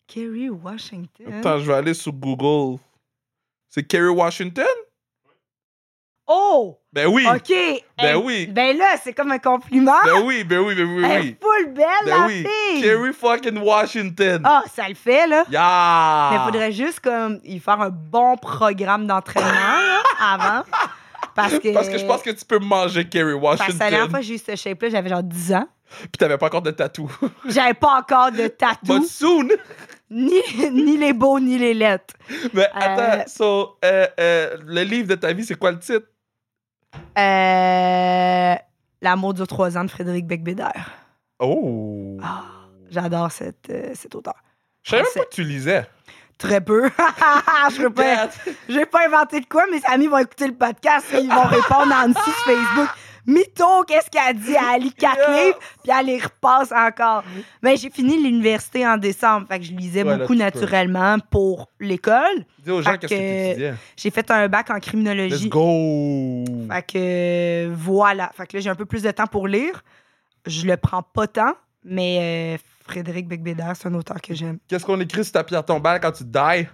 [0.06, 1.32] Kerry Washington?
[1.32, 2.80] Attends, je vais aller sur Google.
[3.68, 4.64] C'est Kerry Washington?
[6.32, 6.78] Oh!
[6.92, 7.26] Ben oui.
[7.26, 7.52] OK.
[8.00, 8.46] Ben oui.
[8.46, 9.96] Ben là, c'est comme un compliment.
[10.04, 11.28] Ben oui, ben oui, ben oui, Elle oui.
[11.40, 12.46] est full belle, Ben la oui.
[12.46, 12.82] fille.
[12.82, 14.40] Kerry fucking Washington.
[14.44, 15.44] Ah, ça le fait, là.
[15.50, 16.30] Yeah!
[16.38, 20.62] Mais faudrait juste comme y faire un bon programme d'entraînement là, avant.
[21.34, 21.72] Parce que.
[21.74, 24.10] Parce que je pense que tu peux manger Kerry Parce que la dernière Washington.
[24.10, 25.68] fois que j'ai eu ce shape-là, j'avais genre 10 ans.
[26.02, 27.10] Puis t'avais pas encore de tatou.
[27.48, 29.48] J'avais pas encore de But tatou, soon!
[30.08, 32.14] ni, ni les beaux, ni les lettres.
[32.54, 33.22] Mais attends, Euh.
[33.26, 36.06] so, euh, euh, le livre de ta vie, c'est quoi le titre?
[37.18, 38.54] Euh,
[39.02, 40.90] L'amour dure trois ans de Frédéric Becbédère.
[41.38, 42.18] Oh!
[42.22, 42.42] Ah,
[42.90, 44.34] J'adore cette, euh, cet auteur.
[44.82, 45.86] Je savais même pas que tu lisais.
[46.38, 46.90] Très peu.
[47.74, 48.28] je vais pas,
[48.68, 49.64] je vais pas inventer de quoi.
[49.70, 52.88] Mes amis vont écouter le podcast et ils vont répondre en dessous sur Facebook.
[53.32, 54.54] Mytho, qu'est-ce qu'elle dit?
[54.74, 55.44] Elle lit quatre Yeah.
[55.46, 57.22] livres, puis elle les repasse encore.
[57.62, 60.44] Mais j'ai fini l'université en décembre, fait que je lisais Ouais, là, beaucoup tu peux.
[60.44, 62.44] naturellement pour l'école.
[62.58, 63.74] Dis aux gens qu'est-ce que tu que- étudiais.
[63.96, 65.48] J'ai fait un bac en Let's criminologie.
[65.48, 66.44] go!
[66.70, 68.30] Fait que voilà.
[68.36, 69.82] Fait que là, j'ai un peu plus de temps pour lire.
[70.46, 71.54] Je le prends pas tant,
[71.84, 74.58] mais euh, Frédéric Becbédère, c'est un auteur que j'aime.
[74.68, 76.66] Qu'est-ce qu'on écrit sur ta pierre tombale quand tu die?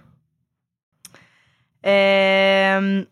[1.85, 3.03] Euh,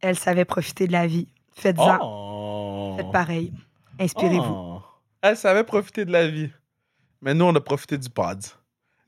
[0.00, 1.28] Elle savait profiter de la vie.
[1.54, 1.98] Faites-en.
[2.02, 2.94] Oh!
[2.96, 3.52] Faites pareil.
[3.98, 4.54] Inspirez-vous.
[4.54, 4.82] Oh.
[5.22, 6.50] Elle savait profiter de la vie.
[7.20, 8.40] Mais nous, on a profité du pod.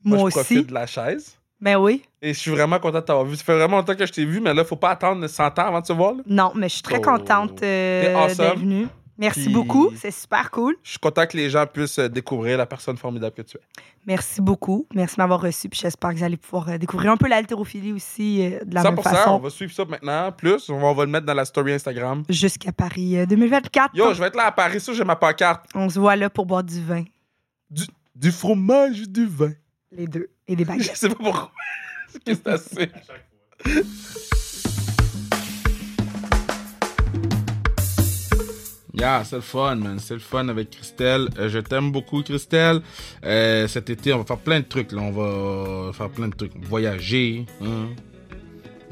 [0.03, 0.33] Moi, je aussi.
[0.37, 1.37] profite de la chaise.
[1.59, 2.03] Ben oui.
[2.21, 3.35] Et je suis vraiment content de t'avoir vu.
[3.37, 5.65] Ça fait vraiment longtemps que je t'ai vu, mais là, faut pas attendre 100 ans
[5.65, 6.13] avant de se voir.
[6.13, 6.21] là.
[6.27, 7.01] Non, mais je suis très Oh.
[7.01, 8.37] contente euh, awesome.
[8.45, 8.87] d'être venue.
[9.17, 9.91] Merci Puis- beaucoup.
[9.95, 10.75] C'est super cool.
[10.81, 13.61] Je suis content que les gens puissent euh, découvrir la personne formidable que tu es.
[14.07, 14.87] Merci beaucoup.
[14.95, 15.69] Merci de m'avoir reçu.
[15.69, 18.81] Puis j'espère que vous allez pouvoir euh, découvrir un peu l'haltérophilie aussi euh, de la
[18.83, 20.31] 100%, même on va suivre ça maintenant.
[20.31, 22.23] Plus, on va, on va le mettre dans la story Instagram.
[22.27, 23.95] jusqu'à Paris euh, 2024.
[23.95, 25.65] Yo, je vais être là à Paris, ça, j'ai ma pancarte.
[25.75, 27.03] On se voit là pour boire du vin.
[27.69, 27.83] Du,
[28.15, 29.51] du fromage et du vin.
[29.91, 30.29] Les deux.
[30.47, 30.97] Et des Je baguettes.
[30.97, 31.51] sais pas pourquoi.
[32.25, 32.91] Qu'est-ce que c'est
[33.65, 34.42] assez?
[38.93, 39.97] Yeah, c'est le fun, man.
[39.99, 41.27] C'est le fun avec Christelle.
[41.39, 42.81] Euh, je t'aime beaucoup, Christelle.
[43.25, 44.91] Euh, cet été, on va faire plein de trucs.
[44.91, 45.01] Là.
[45.01, 46.51] On va faire plein de trucs.
[46.63, 47.45] Voyager.
[47.61, 47.87] Hein?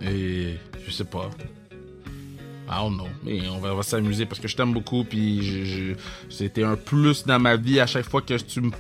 [0.02, 1.30] Et je sais pas.
[2.68, 3.08] I don't know.
[3.24, 5.04] Mais on va, va s'amuser parce que je t'aime beaucoup.
[5.04, 5.96] Puis
[6.30, 8.72] c'était un plus dans ma vie à chaque fois que tu me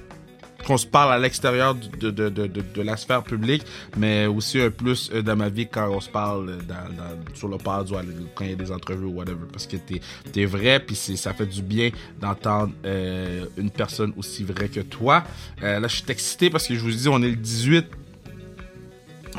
[0.65, 3.63] qu'on se parle à l'extérieur de, de, de, de, la sphère publique,
[3.97, 7.57] mais aussi un plus euh, dans ma vie quand on se parle euh, sur le
[7.57, 7.95] pod ou
[8.35, 9.45] quand il y a des entrevues ou whatever.
[9.51, 10.01] Parce que t'es
[10.41, 11.89] es vrai, puis ça fait du bien
[12.19, 15.23] d'entendre euh, une personne aussi vraie que toi.
[15.61, 17.85] Là, je suis excité parce que je vous dis, on est le 18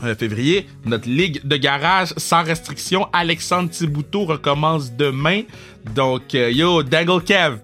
[0.03, 0.67] euh, février.
[0.85, 5.43] Notre ligue de garage sans restriction, Alexandre Thibouteau recommence demain.
[5.95, 7.59] Donc, yo, Dangle Kev.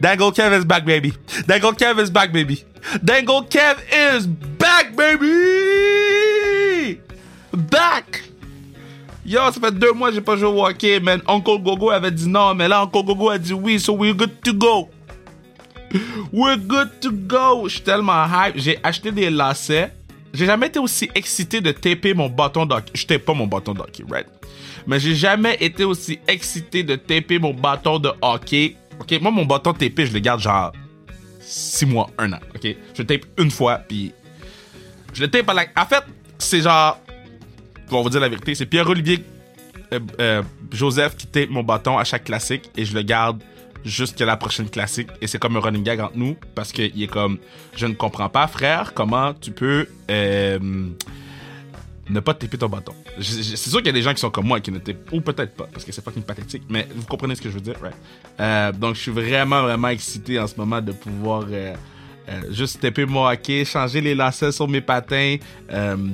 [0.00, 1.12] Dangle Kev is back, baby.
[1.48, 2.64] Dangle Kev is back, baby.
[3.02, 6.98] Dangle Kev is back, baby!
[7.52, 8.22] Back!
[9.24, 11.20] Yo, ça fait deux mois que j'ai pas joué au hockey, man.
[11.28, 14.40] Uncle Gogo avait dit non, mais là, Uncle Gogo a dit oui, so we're good
[14.42, 14.88] to go.
[16.32, 17.68] We're good to go.
[17.68, 18.54] Je suis tellement hype.
[18.56, 19.92] J'ai acheté des lacets.
[20.32, 22.90] J'ai jamais été aussi excité de taper mon bâton d'hockey.
[22.94, 24.26] Je tape pas mon bâton de hockey, right?
[24.86, 28.76] Mais j'ai jamais été aussi excité de taper mon bâton de hockey.
[28.98, 30.72] Ok, moi, mon bâton tapé, je le garde genre
[31.42, 32.38] 6 mois, 1 an.
[32.54, 34.12] Ok, je tape une fois, puis
[35.12, 35.66] je le tape à la.
[35.76, 36.04] En fait,
[36.38, 36.98] c'est genre.
[37.90, 39.22] On va dire la vérité, c'est Pierre-Olivier
[39.92, 43.42] euh, euh, Joseph qui tape mon bâton à chaque classique et je le garde
[43.84, 45.08] jusqu'à la prochaine classique.
[45.20, 47.38] Et c'est comme un running gag entre nous parce qu'il est comme
[47.76, 50.58] Je ne comprends pas, frère, comment tu peux euh,
[52.10, 52.92] ne pas taper ton bâton.
[53.20, 55.20] C'est sûr qu'il y a des gens qui sont comme moi qui ne tapent, ou
[55.20, 57.76] peut-être pas, parce que c'est fucking pathétique, mais vous comprenez ce que je veux dire,
[57.80, 57.94] right?
[58.40, 61.44] Euh, donc je suis vraiment, vraiment excité en ce moment de pouvoir.
[61.50, 61.74] euh,
[62.28, 65.38] euh, juste taper mon hockey, changer les lacets sur mes patins,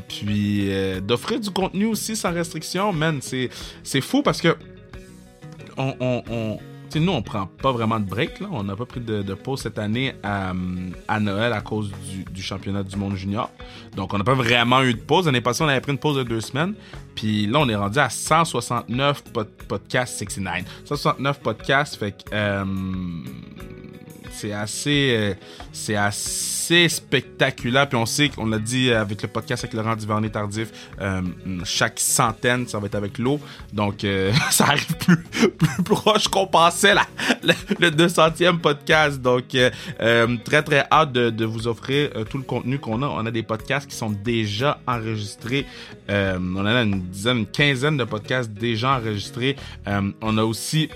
[0.09, 0.70] puis
[1.03, 4.57] d'offrir du contenu aussi sans restriction, man, c'est fou parce que
[5.76, 6.59] on, on-
[6.91, 9.61] tu sais, nous on prend pas vraiment de break on n'a pas pris de, pause
[9.61, 10.53] cette année à,
[11.07, 11.93] à Noël à cause
[12.32, 13.51] du, championnat du monde junior,
[13.97, 15.26] donc on n'a pas vraiment eu de pause.
[15.26, 16.74] L'année passée on avait pris une pause de deux semaines,
[17.14, 22.64] puis là on est rendu à 169 pod- podcasts 69, 169 podcasts, fait que euh,
[24.39, 25.34] c'est assez
[25.91, 30.30] euh, assez spectaculaire puis on sait qu'on l'a dit avec le podcast avec Laurent Duvernay
[30.30, 30.70] Tardif
[31.01, 31.22] euh,
[31.64, 33.41] chaque centaine ça va être avec l'eau.
[33.72, 35.18] Donc euh, ça arrive plus,
[35.84, 36.95] proche qu'on pensait
[37.43, 39.20] le, le 200e podcast.
[39.20, 43.07] Donc très très hâte de, vous offrir tout le contenu qu'on a.
[43.07, 45.66] On a des podcasts qui sont déjà enregistrés
[46.09, 49.57] on a une dizaine une quinzaine de podcasts déjà enregistrés.
[49.86, 50.89] On a aussi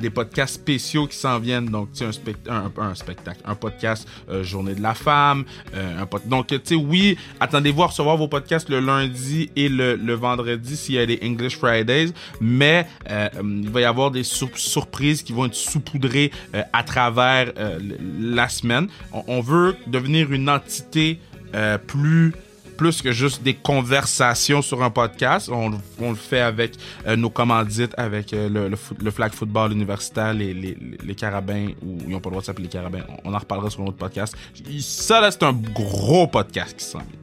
[0.00, 1.66] des podcasts spéciaux qui s'en viennent.
[1.66, 2.04] Donc, tu
[2.48, 5.44] un, un, spectacle, un podcast euh, Journée de la femme.
[5.74, 10.14] euh, un Donc, tu sais, oui, attendez-vous à recevoir vos podcasts le lundi et le,
[10.14, 12.12] vendredi s'il y a des English Fridays.
[12.40, 16.62] Mais euh, euh, il va y avoir des sur- surprises qui vont être saupoudrées euh,
[16.72, 17.78] à travers euh,
[18.18, 18.88] la semaine.
[19.12, 21.18] On, veut devenir une entité
[21.54, 22.34] euh, plus
[22.80, 25.50] plus que juste des conversations sur un podcast.
[25.50, 30.78] On, le fait avec euh, nos commandites, avec euh, le, flag football universitaire, les, les,
[31.04, 33.02] les carabins, ou ils n'ont pas le droit de s'appeler les carabins.
[33.22, 34.34] On, en reparlera sur un autre podcast.
[34.80, 37.18] Ça, là, c'est un gros podcast qui s'en vient.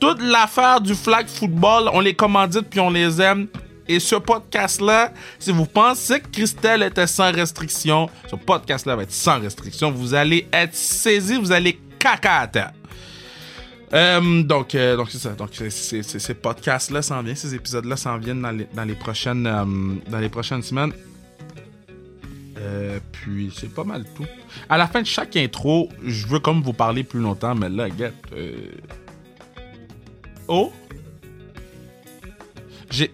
[0.00, 3.48] Toute l'affaire du flag football, on les commandite puis on les aime.
[3.86, 9.12] Et ce podcast-là, si vous pensez que Christelle était sans restriction, ce podcast-là va être
[9.12, 9.90] sans restriction.
[9.90, 12.72] Vous allez être saisi, vous allez caca.
[13.94, 15.30] Euh, donc, euh, donc c'est ça.
[15.30, 19.64] Donc, ces podcasts-là s'en viennent, ces épisodes-là s'en viennent dans les, prochaines, euh,
[20.08, 20.92] dans les prochaines semaines.
[23.10, 24.26] Puis, c'est pas mal tout.
[24.68, 27.88] À la fin de chaque intro, je veux comme vous parler plus longtemps, mais là,
[27.88, 28.12] get.
[30.48, 30.72] Oh!
[32.90, 33.12] J'ai.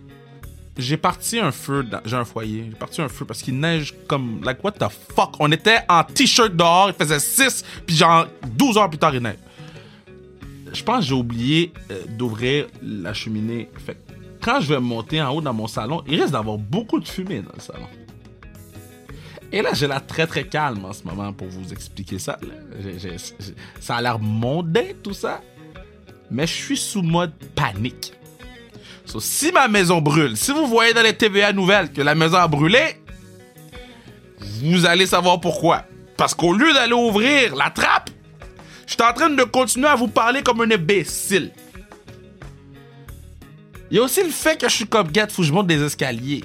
[0.76, 4.41] J'ai parti un feu, j'ai un foyer, j'ai parti un feu parce qu'il neige comme,
[4.45, 5.35] like, what the fuck?
[5.41, 9.20] On était en t-shirt dehors, il faisait 6, puis genre 12 heures plus tard, il
[9.20, 9.39] neige
[10.73, 13.69] je pense que j'ai oublié euh, d'ouvrir la cheminée.
[13.85, 13.97] Fait
[14.41, 17.43] quand je vais monter en haut dans mon salon, il risque d'avoir beaucoup de fumée
[17.43, 17.87] dans le salon.
[19.51, 22.39] Et là, j'ai l'air très très calme en ce moment pour vous expliquer ça.
[23.81, 25.41] ça a l'air mondain tout ça,
[26.31, 28.12] mais je suis sous mode panique.
[29.19, 32.47] Si ma maison brûle, si vous voyez dans les TVA nouvelles que la maison a
[32.49, 32.97] brûlé,
[34.62, 35.85] Vous allez savoir pourquoi.
[36.16, 38.11] Parce qu'au lieu d'aller ouvrir la trappe,
[38.89, 41.53] je suis en train de continuer à vous parler comme un imbécile.
[43.91, 45.66] Il y a aussi le fait que je suis comme get, faut que je monte
[45.66, 46.43] des escaliers.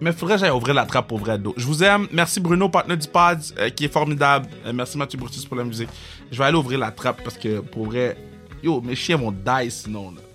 [0.00, 1.54] Mais faudrait que j'aille ouvrir la trappe pour vrai d'eau.
[1.56, 2.08] Je vous aime.
[2.10, 4.48] Merci Bruno, partenaire du Pod, euh, qui est formidable.
[4.66, 5.88] Euh, merci Mathieu Brutus pour la musique.
[6.32, 8.16] Je vais aller ouvrir la trappe parce que pour vrai,
[8.62, 10.10] yo, mes chiens vont die sinon.
[10.10, 10.27] Là.